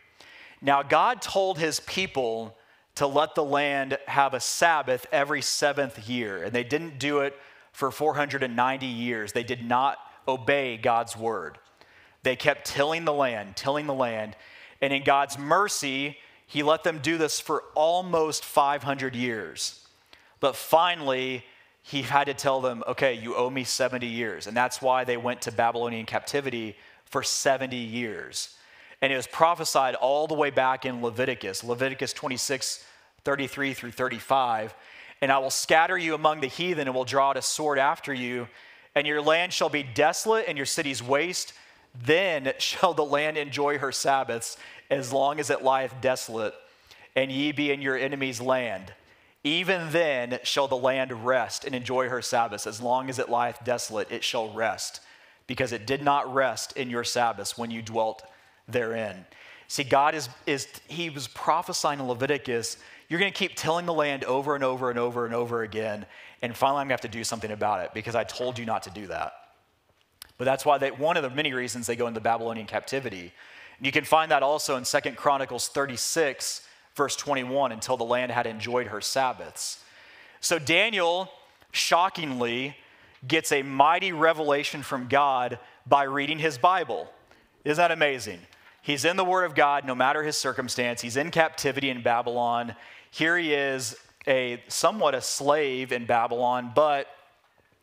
[0.61, 2.55] Now, God told his people
[2.97, 7.35] to let the land have a Sabbath every seventh year, and they didn't do it
[7.73, 9.33] for 490 years.
[9.33, 11.57] They did not obey God's word.
[12.23, 14.37] They kept tilling the land, tilling the land,
[14.83, 19.88] and in God's mercy, he let them do this for almost 500 years.
[20.41, 21.45] But finally,
[21.83, 24.47] he had to tell them, okay, you owe me 70 years.
[24.47, 28.57] And that's why they went to Babylonian captivity for 70 years.
[29.01, 32.85] And it was prophesied all the way back in Leviticus, Leviticus 26,
[33.25, 34.75] 33 through 35.
[35.21, 38.13] And I will scatter you among the heathen and will draw out a sword after
[38.13, 38.49] you,
[38.95, 41.53] and your land shall be desolate and your cities waste.
[42.05, 44.57] Then shall the land enjoy her Sabbaths
[44.91, 46.55] as long as it lieth desolate,
[47.15, 48.93] and ye be in your enemy's land.
[49.49, 52.67] Even then shall the land rest and enjoy her Sabbaths.
[52.67, 55.01] As long as it lieth desolate, it shall rest,
[55.47, 58.23] because it did not rest in your Sabbaths when you dwelt
[58.69, 59.25] therein.
[59.67, 62.77] See, God is, is He was prophesying in Leviticus,
[63.09, 66.05] you're going to keep tilling the land over and over and over and over again.
[66.43, 68.67] And finally, I'm going to have to do something about it because I told you
[68.67, 69.33] not to do that.
[70.37, 73.33] But that's why they, one of the many reasons they go into Babylonian captivity.
[73.81, 76.68] You can find that also in Second Chronicles 36,
[76.99, 79.83] verse 21, until the land had enjoyed her Sabbaths.
[80.41, 81.31] So Daniel,
[81.73, 82.77] shockingly,
[83.27, 87.11] gets a mighty revelation from God by reading his Bible.
[87.65, 88.41] Isn't that amazing?
[88.83, 91.01] He's in the Word of God no matter his circumstance.
[91.01, 92.75] He's in captivity in Babylon.
[93.11, 97.07] Here he is, a somewhat a slave in Babylon, but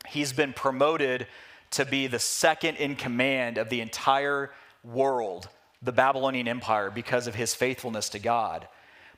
[0.08, 1.28] he's been promoted
[1.72, 4.52] to be the second in command of the entire
[4.84, 5.50] world,
[5.82, 8.68] the Babylonian Empire, because of his faithfulness to God.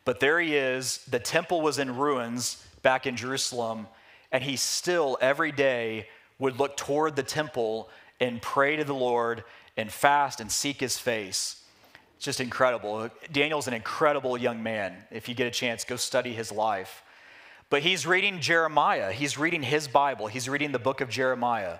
[0.08, 1.00] But there he is.
[1.10, 3.88] The temple was in ruins back in Jerusalem,
[4.32, 6.08] and he still every day
[6.40, 7.90] would look toward the temple
[8.22, 9.44] and pray to the Lord
[9.76, 11.62] and fast and seek his face.
[12.16, 13.10] It's just incredible.
[13.34, 14.96] Daniel's an incredible young man.
[15.12, 17.04] If you get a chance, go study his life.
[17.70, 19.12] But he's reading Jeremiah.
[19.12, 20.28] He's reading his Bible.
[20.28, 21.80] He's reading the book of Jeremiah.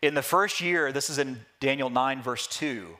[0.00, 2.96] In the first year, this is in Daniel 9, verse 2.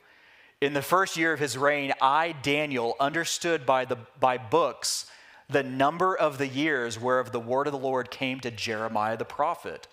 [0.61, 5.11] In the first year of his reign, I, Daniel, understood by, the, by books
[5.49, 9.25] the number of the years whereof the word of the Lord came to Jeremiah the
[9.25, 9.89] prophet,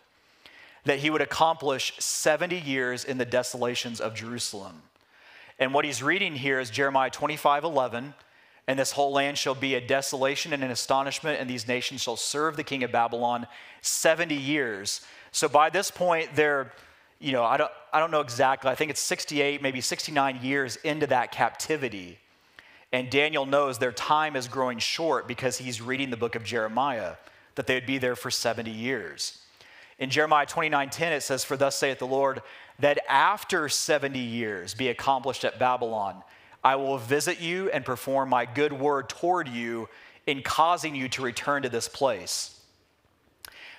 [0.84, 4.82] that he would accomplish 70 years in the desolations of Jerusalem.
[5.58, 8.14] And what he's reading here is Jeremiah 25 11.
[8.68, 12.18] And this whole land shall be a desolation and an astonishment, and these nations shall
[12.18, 13.48] serve the king of Babylon
[13.82, 15.02] 70 years.
[15.32, 16.74] So by this point, they're,
[17.20, 18.70] you know, I don't, I don't know exactly.
[18.70, 22.20] I think it's 68, maybe 69 years into that captivity.
[22.92, 27.16] And Daniel knows their time is growing short because he's reading the book of Jeremiah,
[27.56, 29.40] that they'd be there for 70 years.
[30.00, 32.42] In Jeremiah 29 10, it says, For thus saith the Lord,
[32.80, 36.22] that after 70 years be accomplished at Babylon,
[36.64, 39.90] I will visit you and perform my good word toward you
[40.28, 42.60] in causing you to return to this place.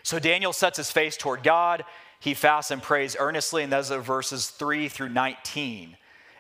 [0.02, 1.84] So Daniel sets his face toward God.
[2.20, 5.96] He fasts and prays earnestly, and those are verses 3 through 19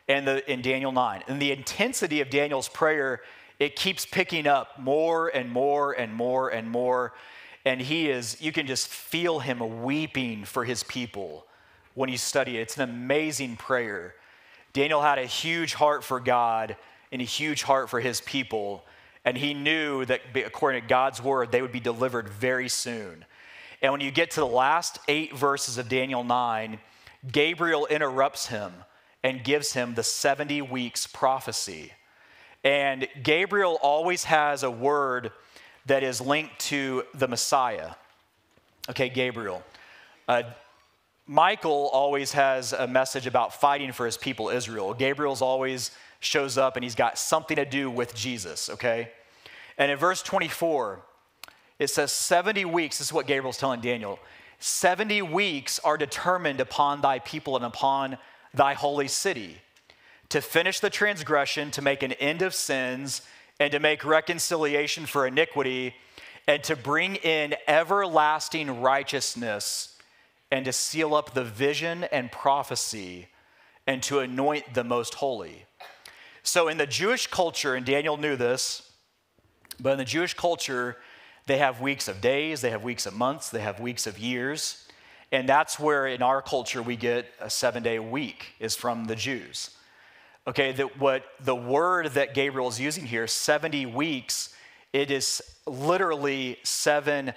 [0.08, 1.22] in, the, in Daniel 9.
[1.28, 3.20] And the intensity of Daniel's prayer,
[3.58, 7.12] it keeps picking up more and more and more and more.
[7.64, 11.46] And he is, you can just feel him weeping for his people
[11.94, 12.62] when you study it.
[12.62, 14.14] It's an amazing prayer.
[14.72, 16.76] Daniel had a huge heart for God
[17.12, 18.84] and a huge heart for his people.
[19.24, 23.24] And he knew that according to God's word, they would be delivered very soon.
[23.80, 26.78] And when you get to the last eight verses of Daniel 9,
[27.30, 28.72] Gabriel interrupts him
[29.22, 31.92] and gives him the 70 weeks prophecy.
[32.64, 35.32] And Gabriel always has a word
[35.86, 37.92] that is linked to the Messiah.
[38.90, 39.62] Okay, Gabriel.
[40.26, 40.42] Uh,
[41.26, 44.94] Michael always has a message about fighting for his people, Israel.
[44.94, 49.10] Gabriel's always shows up and he's got something to do with Jesus, okay?
[49.76, 51.02] And in verse 24,
[51.78, 54.18] it says, 70 weeks, this is what Gabriel's telling Daniel
[54.60, 58.18] 70 weeks are determined upon thy people and upon
[58.52, 59.58] thy holy city
[60.30, 63.22] to finish the transgression, to make an end of sins,
[63.60, 65.94] and to make reconciliation for iniquity,
[66.46, 69.96] and to bring in everlasting righteousness
[70.50, 73.28] and to seal up the vision and prophecy
[73.86, 75.64] and to anoint the most holy.
[76.42, 78.90] So, in the Jewish culture, and Daniel knew this,
[79.80, 80.96] but in the Jewish culture,
[81.48, 84.86] they have weeks of days, they have weeks of months, they have weeks of years.
[85.32, 89.16] And that's where in our culture we get a seven day week, is from the
[89.16, 89.70] Jews.
[90.46, 94.54] Okay, that what the word that Gabriel is using here, 70 weeks,
[94.92, 97.34] it is literally seven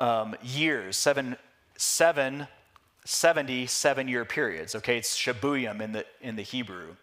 [0.00, 1.36] um, years, seven
[1.76, 2.46] seven
[3.04, 4.74] 77 year periods.
[4.74, 6.94] Okay, it's shabuyim in the, in the Hebrew.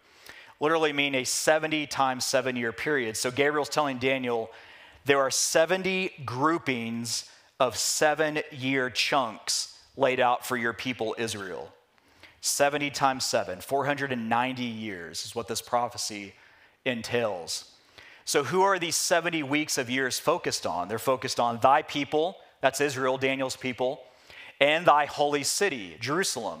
[0.60, 3.16] Literally mean a 70 times seven year period.
[3.16, 4.50] So Gabriel's telling Daniel
[5.06, 7.30] there are 70 groupings
[7.60, 11.72] of seven year chunks laid out for your people Israel.
[12.40, 16.34] 70 times 7, 490 years is what this prophecy
[16.84, 17.70] entails.
[18.24, 20.88] So, who are these 70 weeks of years focused on?
[20.88, 24.00] They're focused on thy people, that's Israel, Daniel's people,
[24.60, 26.60] and thy holy city, Jerusalem.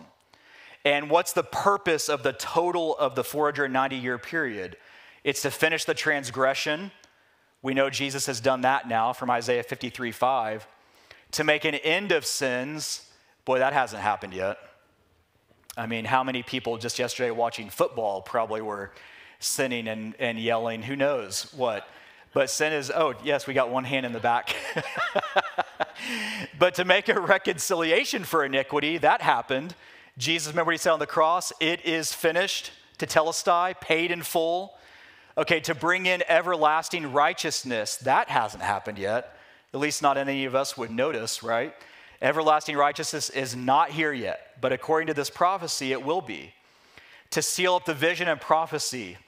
[0.84, 4.76] And what's the purpose of the total of the 490 year period?
[5.24, 6.92] It's to finish the transgression.
[7.62, 10.66] We know Jesus has done that now from Isaiah 53 5.
[11.32, 13.08] To make an end of sins.
[13.44, 14.58] Boy, that hasn't happened yet.
[15.76, 18.92] I mean, how many people just yesterday watching football probably were
[19.38, 21.86] sinning and, and yelling, who knows what?
[22.32, 24.54] But sin is, oh, yes, we got one hand in the back.
[26.58, 29.74] but to make a reconciliation for iniquity, that happened.
[30.18, 31.52] Jesus, remember what he said on the cross?
[31.60, 34.75] It is finished, tetelestai, paid in full.
[35.38, 39.36] Okay, to bring in everlasting righteousness, that hasn't happened yet.
[39.74, 41.74] At least not any of us would notice, right?
[42.22, 46.54] Everlasting righteousness is not here yet, but according to this prophecy, it will be.
[47.32, 49.18] To seal up the vision and prophecy,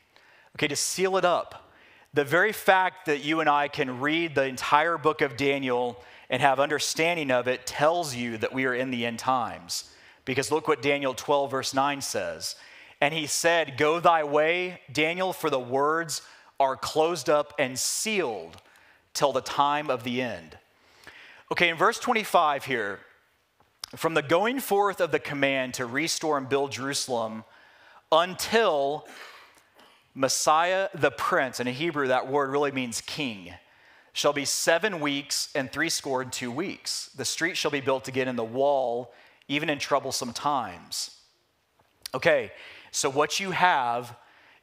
[0.56, 1.70] okay, to seal it up.
[2.14, 6.40] The very fact that you and I can read the entire book of Daniel and
[6.40, 9.92] have understanding of it tells you that we are in the end times.
[10.24, 12.56] Because look what Daniel 12, verse 9 says.
[13.01, 16.22] And he said, Go thy way, Daniel, for the words
[16.59, 18.57] are closed up and sealed
[19.14, 20.59] till the time of the end.
[21.53, 23.01] Okay, in verse 25 here,
[23.96, 27.44] from the going forth of the command to restore and build Jerusalem
[28.12, 29.07] until
[30.14, 33.55] Messiah the Prince, and in Hebrew that word really means king,
[34.12, 37.11] shall be seven weeks and three score and two weeks.
[37.16, 39.12] The street shall be built again in the wall
[39.46, 41.16] even in troublesome times.
[42.14, 42.51] Okay,
[42.99, 44.16] so what you have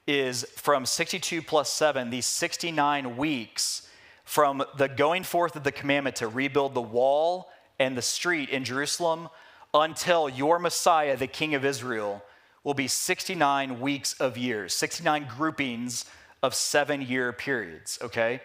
[0.05, 3.87] is from 62 plus 7, these 69 weeks
[4.25, 8.65] from the going forth of the commandment to rebuild the wall and the street in
[8.65, 9.29] Jerusalem
[9.73, 12.25] until your Messiah, the King of Israel,
[12.65, 16.03] will be 69 weeks of years, 69 groupings
[16.43, 18.41] of seven year periods, okay?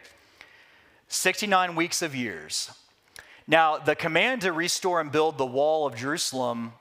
[1.08, 2.70] 69 weeks of years.
[3.48, 6.74] Now, the command to restore and build the wall of Jerusalem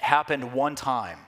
[0.00, 1.20] happened one time.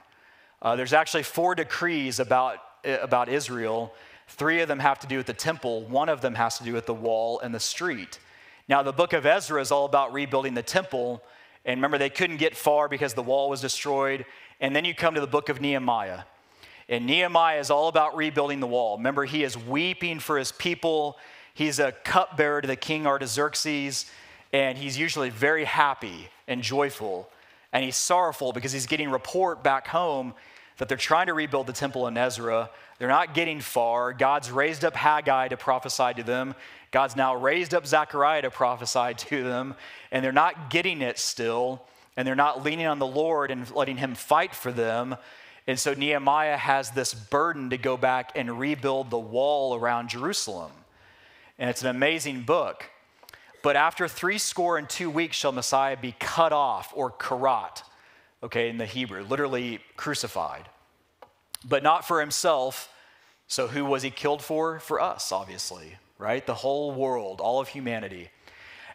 [0.61, 3.93] Uh, there's actually four decrees about, about Israel.
[4.27, 6.73] Three of them have to do with the temple, one of them has to do
[6.73, 8.19] with the wall and the street.
[8.67, 11.23] Now, the book of Ezra is all about rebuilding the temple.
[11.65, 14.25] And remember, they couldn't get far because the wall was destroyed.
[14.59, 16.21] And then you come to the book of Nehemiah.
[16.87, 18.97] And Nehemiah is all about rebuilding the wall.
[18.97, 21.17] Remember, he is weeping for his people.
[21.53, 24.05] He's a cupbearer to the king Artaxerxes
[24.51, 27.29] and he's usually very happy and joyful.
[27.71, 30.33] And he's sorrowful because he's getting report back home
[30.77, 32.69] that they're trying to rebuild the temple in Ezra.
[32.97, 34.13] They're not getting far.
[34.13, 36.55] God's raised up Haggai to prophesy to them.
[36.91, 39.75] God's now raised up Zechariah to prophesy to them,
[40.11, 41.85] and they're not getting it still,
[42.17, 45.15] and they're not leaning on the Lord and letting Him fight for them.
[45.67, 50.71] And so Nehemiah has this burden to go back and rebuild the wall around Jerusalem.
[51.59, 52.89] And it's an amazing book.
[53.61, 57.83] But after three score and two weeks shall Messiah be cut off, or karat,
[58.41, 60.69] okay, in the Hebrew, literally crucified.
[61.65, 62.89] But not for himself.
[63.47, 64.79] So who was he killed for?
[64.79, 66.45] For us, obviously, right?
[66.45, 68.29] The whole world, all of humanity.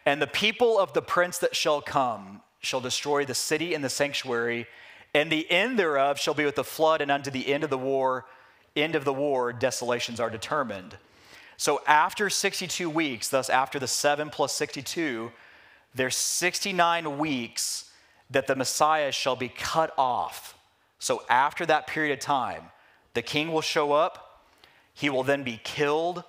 [0.06, 3.90] And the people of the prince that shall come shall destroy the city and the
[3.90, 4.66] sanctuary,
[5.12, 7.78] and the end thereof shall be with the flood, and unto the end of the
[7.78, 8.26] war,
[8.74, 10.96] end of the war, desolations are determined.
[11.56, 15.32] So after 62 weeks, thus after the 7 plus 62,
[15.94, 17.90] there's 69 weeks
[18.30, 20.56] that the Messiah shall be cut off.
[20.98, 22.64] So after that period of time,
[23.14, 24.42] the king will show up,
[24.92, 26.24] he will then be killed,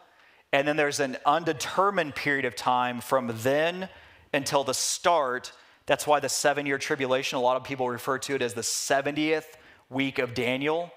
[0.51, 3.89] and then there's an undetermined period of time from then
[4.33, 5.51] until the start.
[5.85, 8.61] That's why the seven year tribulation, a lot of people refer to it as the
[8.61, 9.45] 70th
[9.89, 10.91] week of Daniel.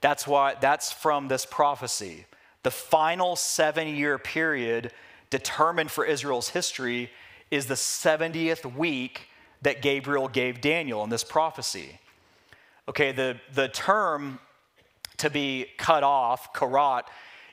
[0.00, 2.26] That's why that's from this prophecy.
[2.68, 4.92] The final seven year period
[5.30, 7.10] determined for Israel's history
[7.50, 9.22] is the 70th week
[9.62, 11.98] that Gabriel gave Daniel in this prophecy.
[12.86, 14.38] Okay, the, the term
[15.16, 17.06] to be cut off, karat,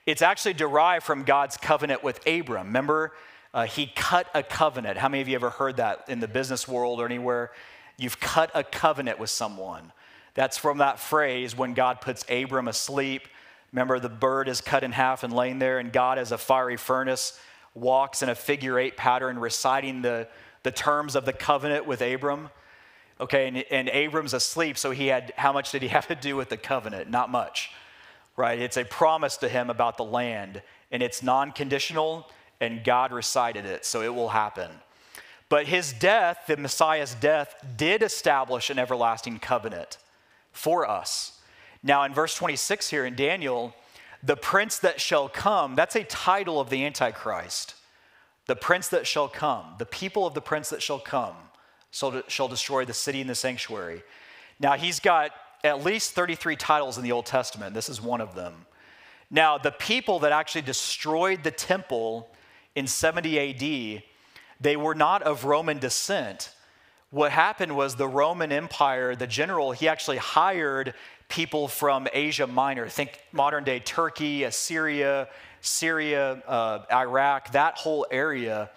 [0.05, 2.67] it's actually derived from God's covenant with Abram.
[2.67, 3.13] Remember,
[3.53, 4.97] uh, he cut a covenant.
[4.97, 7.51] How many of you ever heard that in the business world or anywhere?
[7.95, 9.93] You've cut a covenant with someone.
[10.33, 13.29] That's from that phrase when God puts Abram asleep
[13.75, 16.77] Remember, the bird is cut in half and laying there, and God, as a fiery
[16.77, 17.37] furnace,
[17.73, 20.29] walks in a figure eight pattern, reciting the,
[20.63, 22.51] the terms of the covenant with Abram.
[23.19, 26.37] Okay, and, and Abram's asleep, so he had, how much did he have to do
[26.37, 27.09] with the covenant?
[27.09, 27.69] Not much,
[28.37, 28.57] right?
[28.57, 33.65] It's a promise to him about the land, and it's non conditional, and God recited
[33.65, 34.71] it, so it will happen.
[35.49, 39.97] But his death, the Messiah's death, did establish an everlasting covenant
[40.53, 41.34] for us.
[41.85, 43.75] Now, in verse 26 here in Daniel,
[44.23, 47.75] the prince that shall come, that's a title of the Antichrist.
[48.47, 51.35] the prince that shall come, the people of the prince that shall come,
[51.91, 54.03] shall, destroy the city and the sanctuary.
[54.59, 55.31] Now, he's got
[55.63, 57.73] at least 33 titles in the Old Testament.
[57.73, 58.67] This is one of them.
[59.31, 62.29] Now, the people that actually destroyed the temple
[62.75, 64.03] in 70 AD,
[64.61, 66.51] they were not of Roman descent.
[67.09, 70.93] What happened was the Roman Empire, the general, he actually hired
[71.29, 72.87] people from Asia Minor.
[72.87, 75.27] Think modern day Turkey, Assyria,
[75.61, 78.69] Syria, uh, Iraq, that whole area.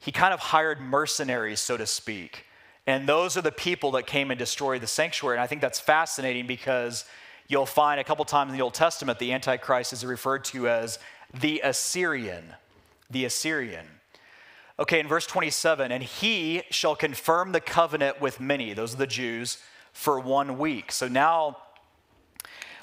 [0.00, 2.44] He kind of hired mercenaries, so to speak.
[2.86, 5.36] And those are the people that came and destroyed the sanctuary.
[5.36, 7.04] And I think that's fascinating because
[7.48, 10.98] you'll find a couple times in the Old Testament the Antichrist is referred to as
[11.32, 12.44] the Assyrian.
[13.10, 13.86] The Assyrian.
[14.78, 19.06] Okay, in verse 27, and he shall confirm the covenant with many, those are the
[19.06, 19.58] Jews,
[19.92, 20.90] for one week.
[20.90, 21.58] So now,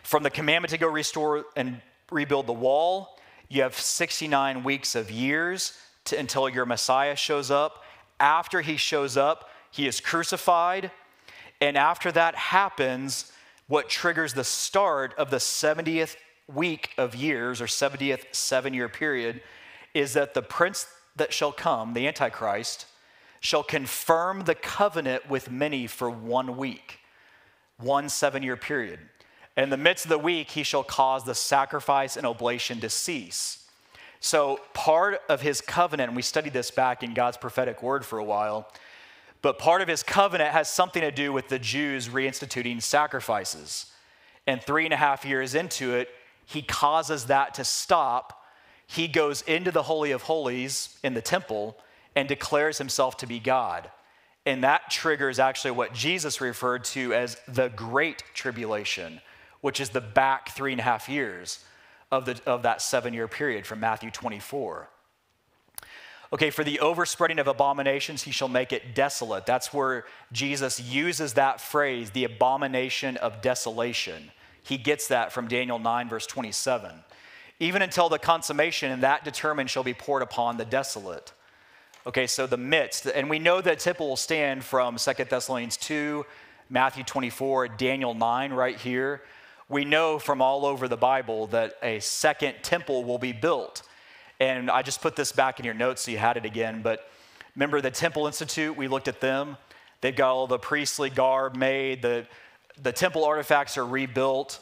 [0.04, 1.82] from the commandment to go restore and
[2.12, 3.18] rebuild the wall,
[3.50, 7.84] you have 69 weeks of years to, until your Messiah shows up.
[8.20, 10.92] After he shows up, he is crucified.
[11.60, 13.32] And after that happens,
[13.68, 16.16] what triggers the start of the 70th
[16.54, 19.42] week of years or 70th seven year period
[19.94, 22.86] is that the prince that shall come, the Antichrist,
[23.40, 27.00] shall confirm the covenant with many for one week,
[27.78, 29.00] one seven year period.
[29.62, 33.68] In the midst of the week, he shall cause the sacrifice and oblation to cease.
[34.20, 38.18] So, part of his covenant, and we studied this back in God's prophetic word for
[38.18, 38.72] a while,
[39.44, 43.92] but part of his covenant has something to do with the Jews reinstituting sacrifices.
[44.48, 46.10] And three and a half years into it,
[46.46, 48.44] he causes that to stop.
[48.88, 51.78] He goes into the Holy of Holies in the temple
[52.16, 53.92] and declares himself to be God.
[54.46, 59.22] And that triggers actually what Jesus referred to as the Great Tribulation,
[59.62, 61.64] which is the back three and a half years
[62.12, 64.90] of, the, of that seven year period from Matthew 24.
[66.34, 69.46] Okay, for the overspreading of abominations, he shall make it desolate.
[69.46, 74.32] That's where Jesus uses that phrase, the abomination of desolation.
[74.64, 76.92] He gets that from Daniel 9, verse 27.
[77.60, 81.34] Even until the consummation, and that determined shall be poured upon the desolate.
[82.08, 86.26] Okay, so the midst, and we know that temple will stand from Second Thessalonians 2,
[86.70, 89.22] Matthew 24, Daniel 9, right here.
[89.72, 93.84] We know from all over the Bible that a second temple will be built.
[94.38, 96.82] And I just put this back in your notes so you had it again.
[96.82, 97.10] But
[97.56, 98.76] remember the Temple Institute?
[98.76, 99.56] We looked at them.
[100.02, 102.28] They've got all the priestly garb made, the,
[102.84, 104.60] the temple artifacts are rebuilt.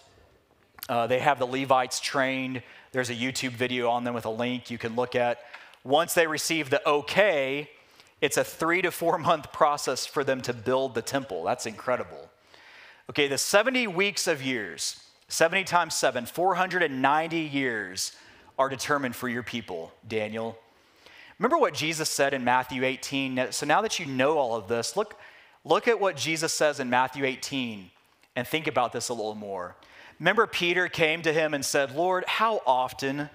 [0.87, 2.61] Uh, they have the Levites trained.
[2.91, 5.39] There's a YouTube video on them with a link you can look at.
[5.83, 7.71] Once they receive the okay,
[8.21, 11.43] it's a three to four month process for them to build the temple.
[11.43, 12.29] That's incredible.
[13.09, 18.11] Okay, the 70 weeks of years, 70 times 7, 490 years
[18.59, 20.55] are determined for your people, Daniel.
[21.39, 23.47] Remember what Jesus said in Matthew 18?
[23.49, 25.19] So now that you know all of this, look,
[25.65, 27.89] look at what Jesus says in Matthew 18
[28.35, 29.75] and think about this a little more.
[30.19, 33.31] Remember, Peter came to him and said, Lord, how often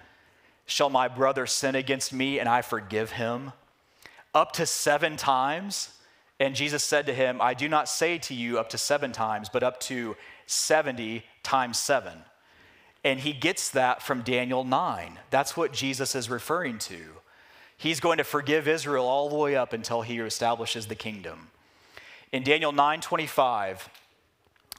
[0.66, 3.51] shall my brother sin against me and I forgive him?
[4.35, 5.89] Up to seven times?
[6.41, 9.49] And Jesus said to him, I do not say to you up to seven times,
[9.49, 10.16] but up to
[10.47, 12.18] 70 times seven.
[13.05, 15.18] And he gets that from Daniel 9.
[15.30, 16.97] That's what Jesus is referring to.
[17.76, 21.51] He's going to forgive Israel all the way up until he establishes the kingdom.
[22.32, 23.89] In Daniel 9:25,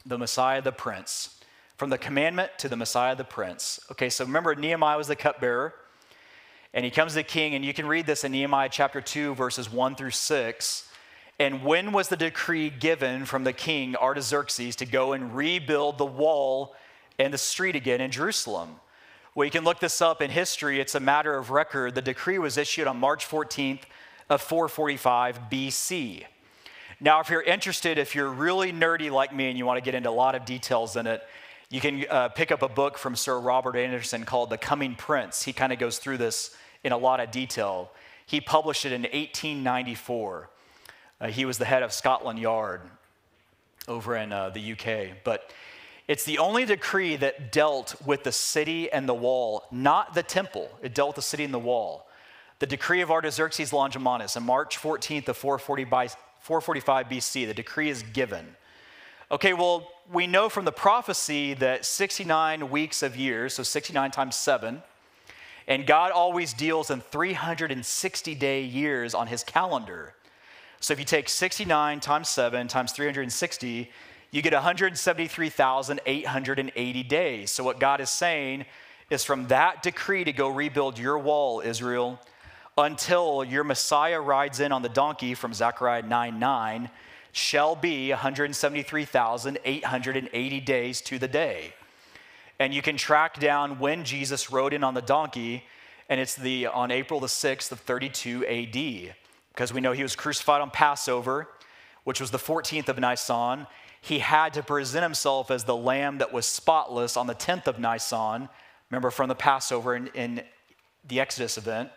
[0.05, 1.39] the Messiah the prince,
[1.77, 3.79] from the commandment to the Messiah the prince.
[3.91, 5.73] Okay, so remember Nehemiah was the cupbearer,
[6.73, 9.35] and he comes to the king, and you can read this in Nehemiah chapter 2,
[9.35, 10.84] verses 1 through 6.
[11.39, 16.05] And when was the decree given from the king Artaxerxes to go and rebuild the
[16.05, 16.75] wall
[17.19, 18.75] and the street again in Jerusalem.
[19.33, 20.79] Well, you can look this up in history.
[20.79, 21.95] It's a matter of record.
[21.95, 23.81] The decree was issued on March 14th
[24.29, 26.23] of 445 BC.
[27.01, 29.95] Now, if you're interested, if you're really nerdy like me and you want to get
[29.95, 31.21] into a lot of details in it,
[31.69, 35.43] you can uh, pick up a book from Sir Robert Anderson called The Coming Prince.
[35.43, 37.91] He kind of goes through this in a lot of detail.
[38.25, 40.49] He published it in 1894.
[41.25, 42.81] Uh, he was the head of Scotland Yard
[43.87, 45.23] over in uh, the UK.
[45.23, 45.51] But
[46.07, 50.69] it's the only decree that dealt with the city and the wall, not the temple.
[50.83, 52.07] It dealt with the city and the wall.
[52.59, 56.09] The decree of Artaxerxes Longimanus on March 14th of 440 by,
[56.41, 58.55] 445 BC, the decree is given.
[59.31, 64.35] Okay, well, we know from the prophecy that 69 weeks of years, so 69 times
[64.35, 64.83] 7,
[65.67, 70.14] and God always deals in 360 day years on his calendar.
[70.85, 73.89] So if you take 69 times 7 times 360,
[74.29, 77.49] you get 173,880 days.
[77.49, 78.65] So, what God is saying
[79.09, 82.19] is from that decree to go rebuild your wall, Israel,
[82.77, 86.91] until your Messiah rides in on the donkey from Zechariah 9 9
[87.31, 91.73] shall be 173,880 days to the day.
[92.59, 95.63] And you can track down when Jesus rode in on the donkey,
[96.09, 99.15] and it's the on April the 6th of 32 AD,
[99.55, 101.47] because we know he was crucified on Passover,
[102.03, 103.65] which was the 14th of Nisan.
[104.01, 107.79] He had to present himself as the lamb that was spotless on the 10th of
[107.79, 108.49] Nisan.
[108.91, 110.43] Remember from the Passover in, in
[111.07, 111.89] the Exodus event.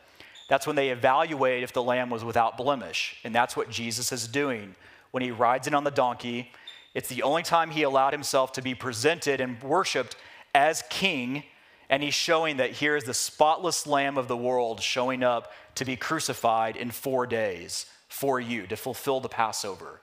[0.49, 3.19] That's when they evaluate if the lamb was without blemish.
[3.25, 4.77] And that's what Jesus is doing
[5.11, 6.53] when he rides in on the donkey.
[6.95, 10.17] It's the only time he allowed himself to be presented and worshiped
[10.55, 11.43] as king.
[11.91, 15.85] And he's showing that here is the spotless lamb of the world showing up to
[15.85, 20.01] be crucified in four days for you to fulfill the Passover.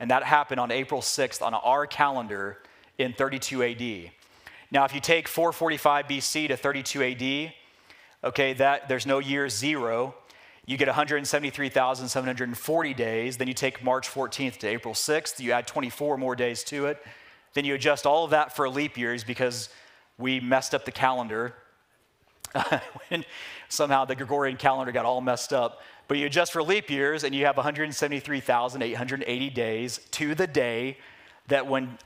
[0.00, 2.58] And that happened on April 6th on our calendar
[2.98, 4.10] in 32 AD.
[4.70, 7.52] Now, if you take 445 BC to 32 AD,
[8.24, 10.14] okay, that there's no year zero.
[10.66, 13.36] You get 173,740 days.
[13.38, 15.40] Then you take March 14th to April 6th.
[15.40, 17.02] You add 24 more days to it.
[17.54, 19.70] Then you adjust all of that for leap years because
[20.18, 21.54] we messed up the calendar.
[23.08, 23.24] when
[23.68, 25.82] somehow the Gregorian calendar got all messed up.
[26.06, 30.96] But you adjust for leap years and you have 173,880 days to the day
[31.48, 31.98] that when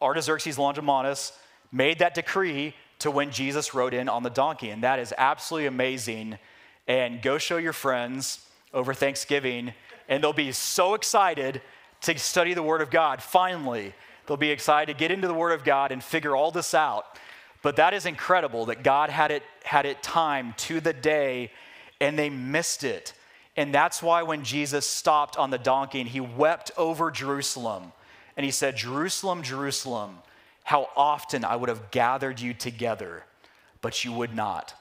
[0.00, 1.32] Artaxerxes Longimanus
[1.70, 4.70] made that decree to when Jesus rode in on the donkey.
[4.70, 6.38] And that is absolutely amazing.
[6.86, 9.74] And go show your friends over Thanksgiving,
[10.08, 11.60] and they'll be so excited
[12.02, 13.22] to study the Word of God.
[13.22, 13.92] Finally,
[14.26, 17.18] they'll be excited to get into the Word of God and figure all this out.
[17.62, 21.52] But that is incredible that God had it, had it timed to the day,
[22.00, 23.14] and they missed it.
[23.56, 27.92] And that's why when Jesus stopped on the donkey and he wept over Jerusalem,
[28.36, 30.18] and he said, Jerusalem, Jerusalem,
[30.64, 33.24] how often I would have gathered you together,
[33.80, 34.74] but you would not.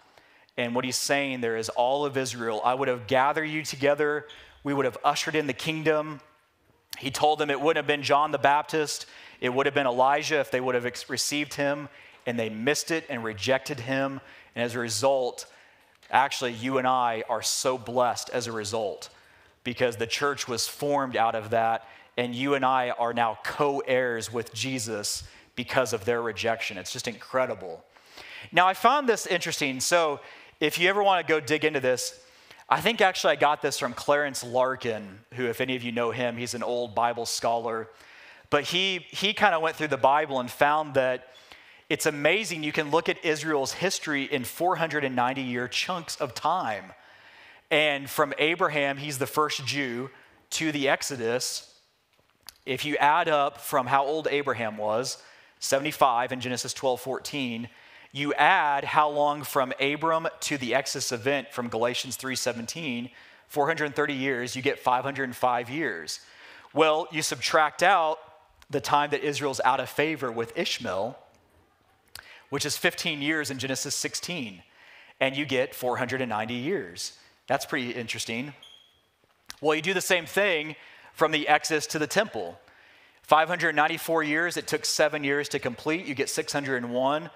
[0.57, 4.25] And what he's saying there is all of Israel, I would have gathered you together,
[4.63, 6.21] we would have ushered in the kingdom.
[6.99, 9.05] He told them it wouldn't have been John the Baptist,
[9.39, 11.89] it would have been Elijah if they would have received him,
[12.25, 14.21] and they missed it and rejected him.
[14.55, 15.45] And as a result,
[16.09, 19.09] actually, you and I are so blessed as a result
[19.63, 23.79] because the church was formed out of that, and you and I are now co
[23.79, 25.23] heirs with Jesus
[25.55, 26.77] because of their rejection.
[26.77, 27.83] It's just incredible.
[28.51, 29.79] Now, I found this interesting.
[29.79, 30.19] So,
[30.59, 32.19] if you ever want to go dig into this,
[32.69, 36.11] I think actually I got this from Clarence Larkin, who, if any of you know
[36.11, 37.89] him, he's an old Bible scholar.
[38.49, 41.33] But he, he kind of went through the Bible and found that
[41.91, 42.63] it's amazing.
[42.63, 46.93] You can look at Israel's history in 490 year chunks of time.
[47.69, 50.09] And from Abraham, he's the first Jew,
[50.51, 51.73] to the Exodus,
[52.65, 55.21] if you add up from how old Abraham was
[55.59, 57.67] 75 in Genesis 12 14.
[58.13, 63.11] You add how long from Abram to the Exodus event from Galatians 3:17,
[63.49, 66.21] 430 years, you get 505 years.
[66.73, 68.17] Well, you subtract out
[68.69, 71.17] the time that Israel's out of favor with Ishmael,
[72.51, 74.61] which is 15 years in Genesis 16,
[75.21, 77.13] and you get 490 years.
[77.47, 78.53] That's pretty interesting.
[79.61, 80.75] Well, you do the same thing
[81.13, 82.59] from the Exodus to the temple.
[83.23, 86.05] 594 years, it took seven years to complete.
[86.05, 87.29] You get 601.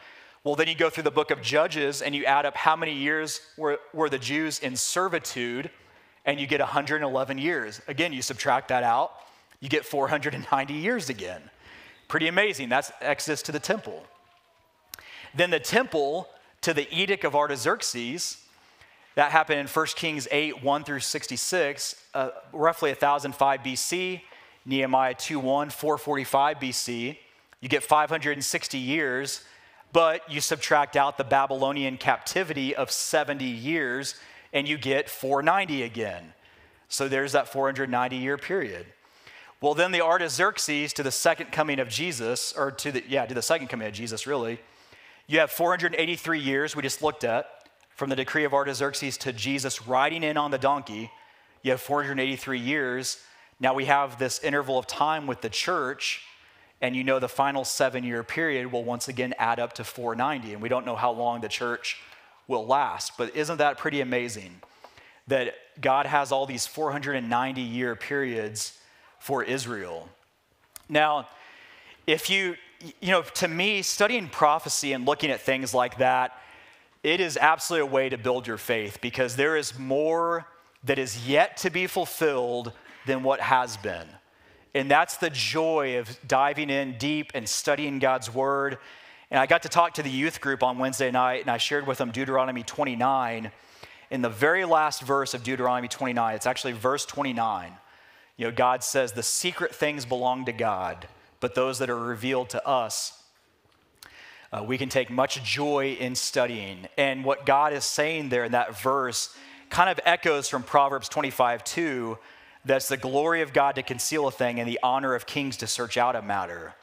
[0.44, 2.94] Well, then you go through the book of Judges and you add up how many
[2.94, 5.70] years were, were the Jews in servitude,
[6.26, 7.82] and you get 111 years.
[7.88, 9.14] Again, you subtract that out,
[9.62, 11.42] you get 490 years again.
[12.10, 12.68] Pretty amazing.
[12.68, 14.06] That's Exodus to the temple.
[15.36, 16.30] Then the temple
[16.62, 18.38] to the Edict of Artaxerxes,
[19.16, 24.22] that happened in 1 Kings 8, 1 through 66, uh, roughly 1005 BC.
[24.66, 27.20] Nehemiah 2:1, 445 BC.
[27.62, 29.42] You get 560 years,
[29.94, 34.16] but you subtract out the Babylonian captivity of 70 years
[34.52, 36.34] and you get 490 again.
[36.90, 38.88] So there's that 490 year period.
[39.62, 43.34] Well, then the Artaxerxes to the second coming of Jesus, or to the, yeah, to
[43.34, 44.60] the second coming of Jesus, really.
[45.28, 47.48] You have 483 years we just looked at
[47.96, 51.12] from the decree of Artaxerxes to Jesus riding in on the donkey.
[51.64, 53.18] You have 483 years
[53.60, 56.24] now we have this interval of time with the church,
[56.82, 60.54] and you know the final seven year period will once again add up to 490,
[60.54, 61.98] and we don't know how long the church
[62.48, 63.14] will last.
[63.18, 64.62] But isn't that pretty amazing
[65.28, 68.78] that God has all these 490 year periods
[69.20, 70.10] for Israel?
[70.90, 71.30] Now,
[72.06, 72.56] if you,
[73.02, 76.40] you know, to me, studying prophecy and looking at things like that,
[77.04, 80.48] it is absolutely a way to build your faith because there is more
[80.84, 82.72] that is yet to be fulfilled
[83.06, 84.08] than what has been.
[84.74, 88.78] And that's the joy of diving in deep and studying God's word.
[89.32, 91.88] And I got to talk to the youth group on Wednesday night, and I shared
[91.88, 93.52] with them Deuteronomy 29.
[94.12, 97.72] in the very last verse of Deuteronomy 29, it's actually verse 29.
[98.38, 101.08] You know, God says, The secret things belong to God,
[101.40, 103.22] but those that are revealed to us,
[104.52, 106.88] uh, we can take much joy in studying.
[106.98, 109.36] And what God is saying there in that verse
[109.70, 112.18] kind of echoes from Proverbs 25 2
[112.66, 115.68] that's the glory of God to conceal a thing and the honor of kings to
[115.68, 116.74] search out a matter.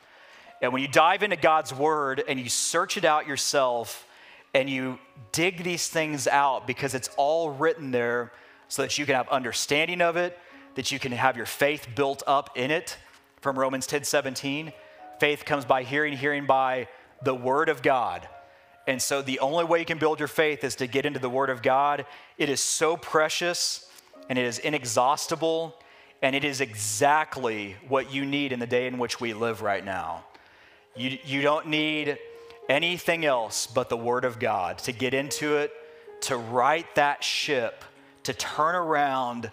[0.61, 4.07] And when you dive into God's word and you search it out yourself
[4.55, 5.01] and you
[5.33, 8.33] dig these things out because it's all written there
[8.69, 10.39] so that you can have understanding of it,
[10.77, 12.97] that you can have your faith built up in it
[13.43, 14.73] from Romans 10 17.
[15.19, 16.89] Faith comes by hearing, hearing by
[17.23, 18.27] the word of God.
[18.87, 21.29] And so the only way you can build your faith is to get into the
[21.29, 22.07] word of God.
[22.39, 23.89] It is so precious
[24.29, 25.77] and it is inexhaustible,
[26.23, 29.85] and it is exactly what you need in the day in which we live right
[29.85, 30.25] now.
[30.97, 32.19] You, you don't need
[32.69, 35.73] anything else but the Word of God to get into it,
[36.23, 37.85] to right that ship,
[38.23, 39.51] to turn around,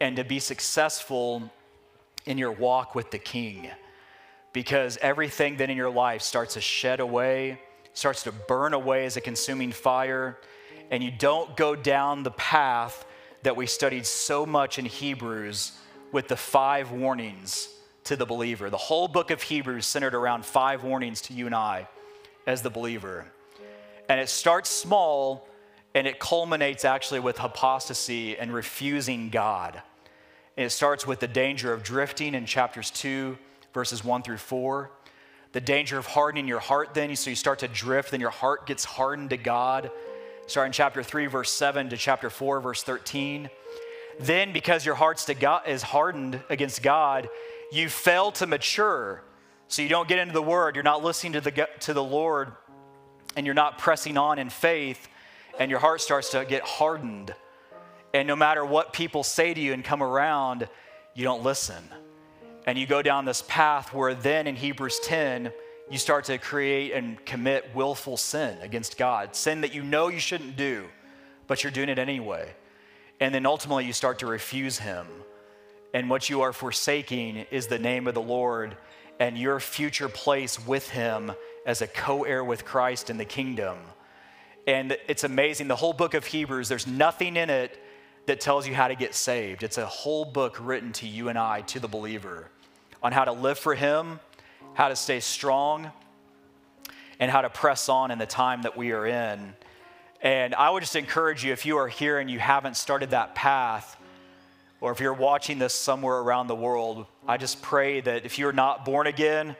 [0.00, 1.50] and to be successful
[2.26, 3.70] in your walk with the King.
[4.52, 7.60] Because everything then in your life starts to shed away,
[7.94, 10.38] starts to burn away as a consuming fire,
[10.90, 13.04] and you don't go down the path
[13.42, 15.72] that we studied so much in Hebrews
[16.12, 17.68] with the five warnings
[18.04, 18.70] to the believer.
[18.70, 21.88] The whole book of Hebrews centered around five warnings to you and I
[22.46, 23.26] as the believer.
[24.08, 25.48] And it starts small
[25.94, 29.80] and it culminates actually with apostasy and refusing God.
[30.56, 33.38] And it starts with the danger of drifting in chapters 2,
[33.72, 34.90] verses 1 through 4.
[35.52, 38.66] The danger of hardening your heart, then, so you start to drift, then your heart
[38.66, 39.90] gets hardened to God
[40.46, 43.48] starting chapter 3, verse 7 to chapter 4, verse 13.
[44.20, 45.24] Then, because your heart
[45.66, 47.28] is hardened against God,
[47.70, 49.22] you fail to mature.
[49.68, 52.52] So you don't get into the word, you're not listening to the, to the Lord,
[53.36, 55.08] and you're not pressing on in faith,
[55.58, 57.34] and your heart starts to get hardened.
[58.14, 60.68] And no matter what people say to you and come around,
[61.14, 61.82] you don't listen.
[62.66, 65.52] And you go down this path where then in Hebrews 10,
[65.90, 70.20] you start to create and commit willful sin against God, sin that you know you
[70.20, 70.86] shouldn't do,
[71.46, 72.48] but you're doing it anyway.
[73.20, 75.06] And then ultimately you start to refuse Him.
[75.94, 78.76] And what you are forsaking is the name of the Lord
[79.20, 81.32] and your future place with Him
[81.66, 83.76] as a co heir with Christ in the kingdom.
[84.66, 85.68] And it's amazing.
[85.68, 87.78] The whole book of Hebrews, there's nothing in it
[88.26, 89.62] that tells you how to get saved.
[89.62, 92.48] It's a whole book written to you and I, to the believer,
[93.02, 94.20] on how to live for Him
[94.74, 95.90] how to stay strong,
[97.20, 99.54] and how to press on in the time that we are in.
[100.22, 103.34] And I would just encourage you if you are here and you haven't started that
[103.34, 103.96] path,
[104.80, 108.52] or if you're watching this somewhere around the world, I just pray that if you're
[108.52, 109.54] not born again,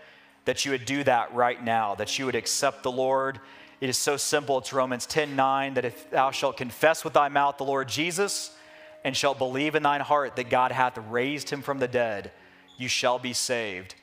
[0.45, 3.39] that you would do that right now, that you would accept the Lord.
[3.83, 4.59] It is so simple.
[4.59, 8.57] It's Romans 10 9 that if thou shalt confess with thy mouth the Lord Jesus
[9.03, 12.31] and shalt believe in thine heart that God hath raised him from the dead,
[12.79, 13.97] you shall be saved.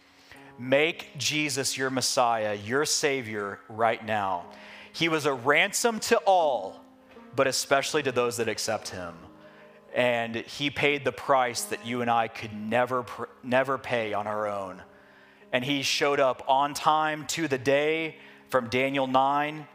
[0.57, 4.47] Make Jesus your Messiah, your Savior, right now.
[4.91, 6.83] He was a ransom to all,
[7.33, 9.13] but especially to those that accept Him.
[9.95, 13.05] And He paid the price that you and I could never,
[13.43, 14.83] never pay on our own.
[15.53, 18.17] And He showed up on time to the day
[18.49, 19.67] from Daniel 9.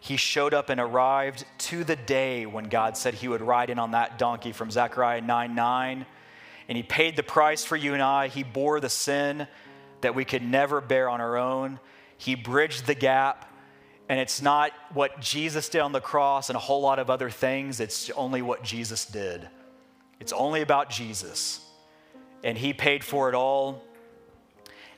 [0.00, 3.78] He showed up and arrived to the day when God said He would ride in
[3.78, 6.06] on that donkey from Zechariah 9 9.
[6.68, 8.28] And He paid the price for you and I.
[8.28, 9.46] He bore the sin
[10.00, 11.78] that we could never bear on our own.
[12.16, 13.48] He bridged the gap.
[14.08, 17.30] And it's not what Jesus did on the cross and a whole lot of other
[17.30, 19.48] things, it's only what Jesus did.
[20.20, 21.64] It's only about Jesus.
[22.44, 23.82] And He paid for it all.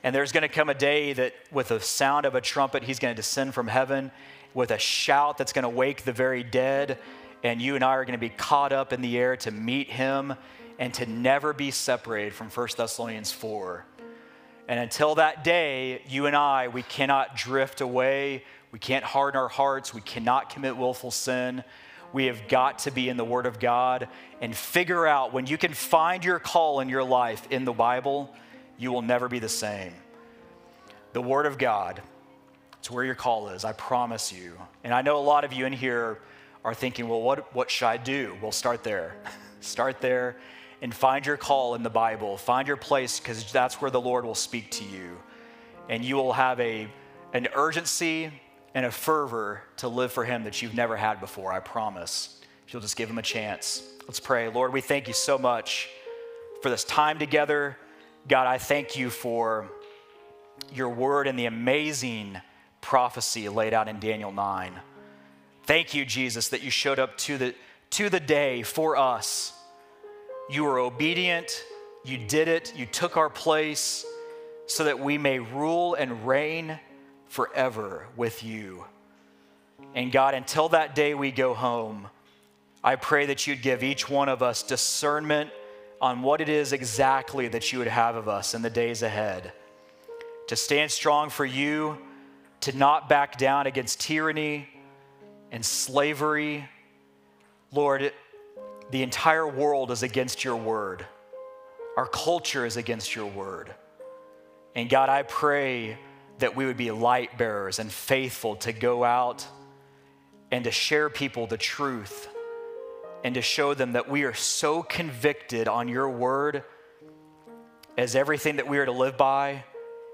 [0.05, 2.99] And there's going to come a day that, with the sound of a trumpet, He's
[2.99, 4.11] going to descend from heaven
[4.53, 6.99] with a shout that's going to wake the very dead.
[7.43, 9.89] And you and I are going to be caught up in the air to meet
[9.89, 10.35] Him
[10.77, 13.83] and to never be separated from 1 Thessalonians 4.
[14.67, 18.43] And until that day, you and I, we cannot drift away.
[18.71, 19.91] We can't harden our hearts.
[19.91, 21.63] We cannot commit willful sin.
[22.13, 24.07] We have got to be in the Word of God
[24.39, 28.31] and figure out when you can find your call in your life in the Bible,
[28.77, 29.93] you will never be the same.
[31.13, 32.01] The Word of God,
[32.79, 34.57] it's where your call is, I promise you.
[34.83, 36.19] And I know a lot of you in here
[36.63, 38.37] are thinking, well, what, what should I do?
[38.41, 39.15] Well, start there.
[39.61, 40.35] start there
[40.81, 42.37] and find your call in the Bible.
[42.37, 45.17] Find your place because that's where the Lord will speak to you.
[45.89, 46.87] And you will have a,
[47.33, 48.31] an urgency
[48.73, 52.41] and a fervor to live for Him that you've never had before, I promise.
[52.67, 53.83] If you'll just give Him a chance.
[54.03, 54.49] Let's pray.
[54.49, 55.89] Lord, we thank you so much
[56.61, 57.77] for this time together.
[58.27, 59.69] God, I thank you for
[60.73, 62.41] your word and the amazing
[62.81, 64.73] prophecy laid out in Daniel 9.
[65.65, 67.55] Thank you, Jesus, that you showed up to the
[67.91, 69.53] to the day for us.
[70.49, 71.63] You were obedient,
[72.03, 74.05] you did it, you took our place
[74.65, 76.79] so that we may rule and reign
[77.27, 78.85] forever with you.
[79.93, 82.07] And God, until that day we go home,
[82.83, 85.51] I pray that you'd give each one of us discernment
[86.01, 89.53] on what it is exactly that you would have of us in the days ahead.
[90.47, 91.97] To stand strong for you,
[92.61, 94.69] to not back down against tyranny
[95.51, 96.67] and slavery.
[97.71, 98.11] Lord,
[98.91, 101.05] the entire world is against your word.
[101.97, 103.73] Our culture is against your word.
[104.75, 105.97] And God, I pray
[106.39, 109.47] that we would be light bearers and faithful to go out
[110.51, 112.27] and to share people the truth
[113.25, 116.63] and to show them that we are so convicted on your word
[117.97, 119.63] as everything that we are to live by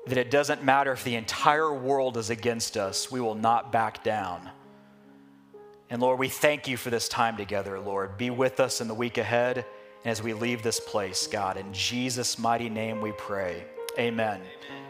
[0.07, 4.01] that it doesn't matter if the entire world is against us, we will not back
[4.01, 4.49] down.
[5.89, 8.18] And Lord, we thank you for this time together, Lord.
[8.18, 9.66] Be with us in the week ahead
[10.05, 11.57] and as we leave this place, God.
[11.57, 13.66] In Jesus' mighty name we pray.
[13.99, 14.39] Amen.
[14.39, 14.80] Amen.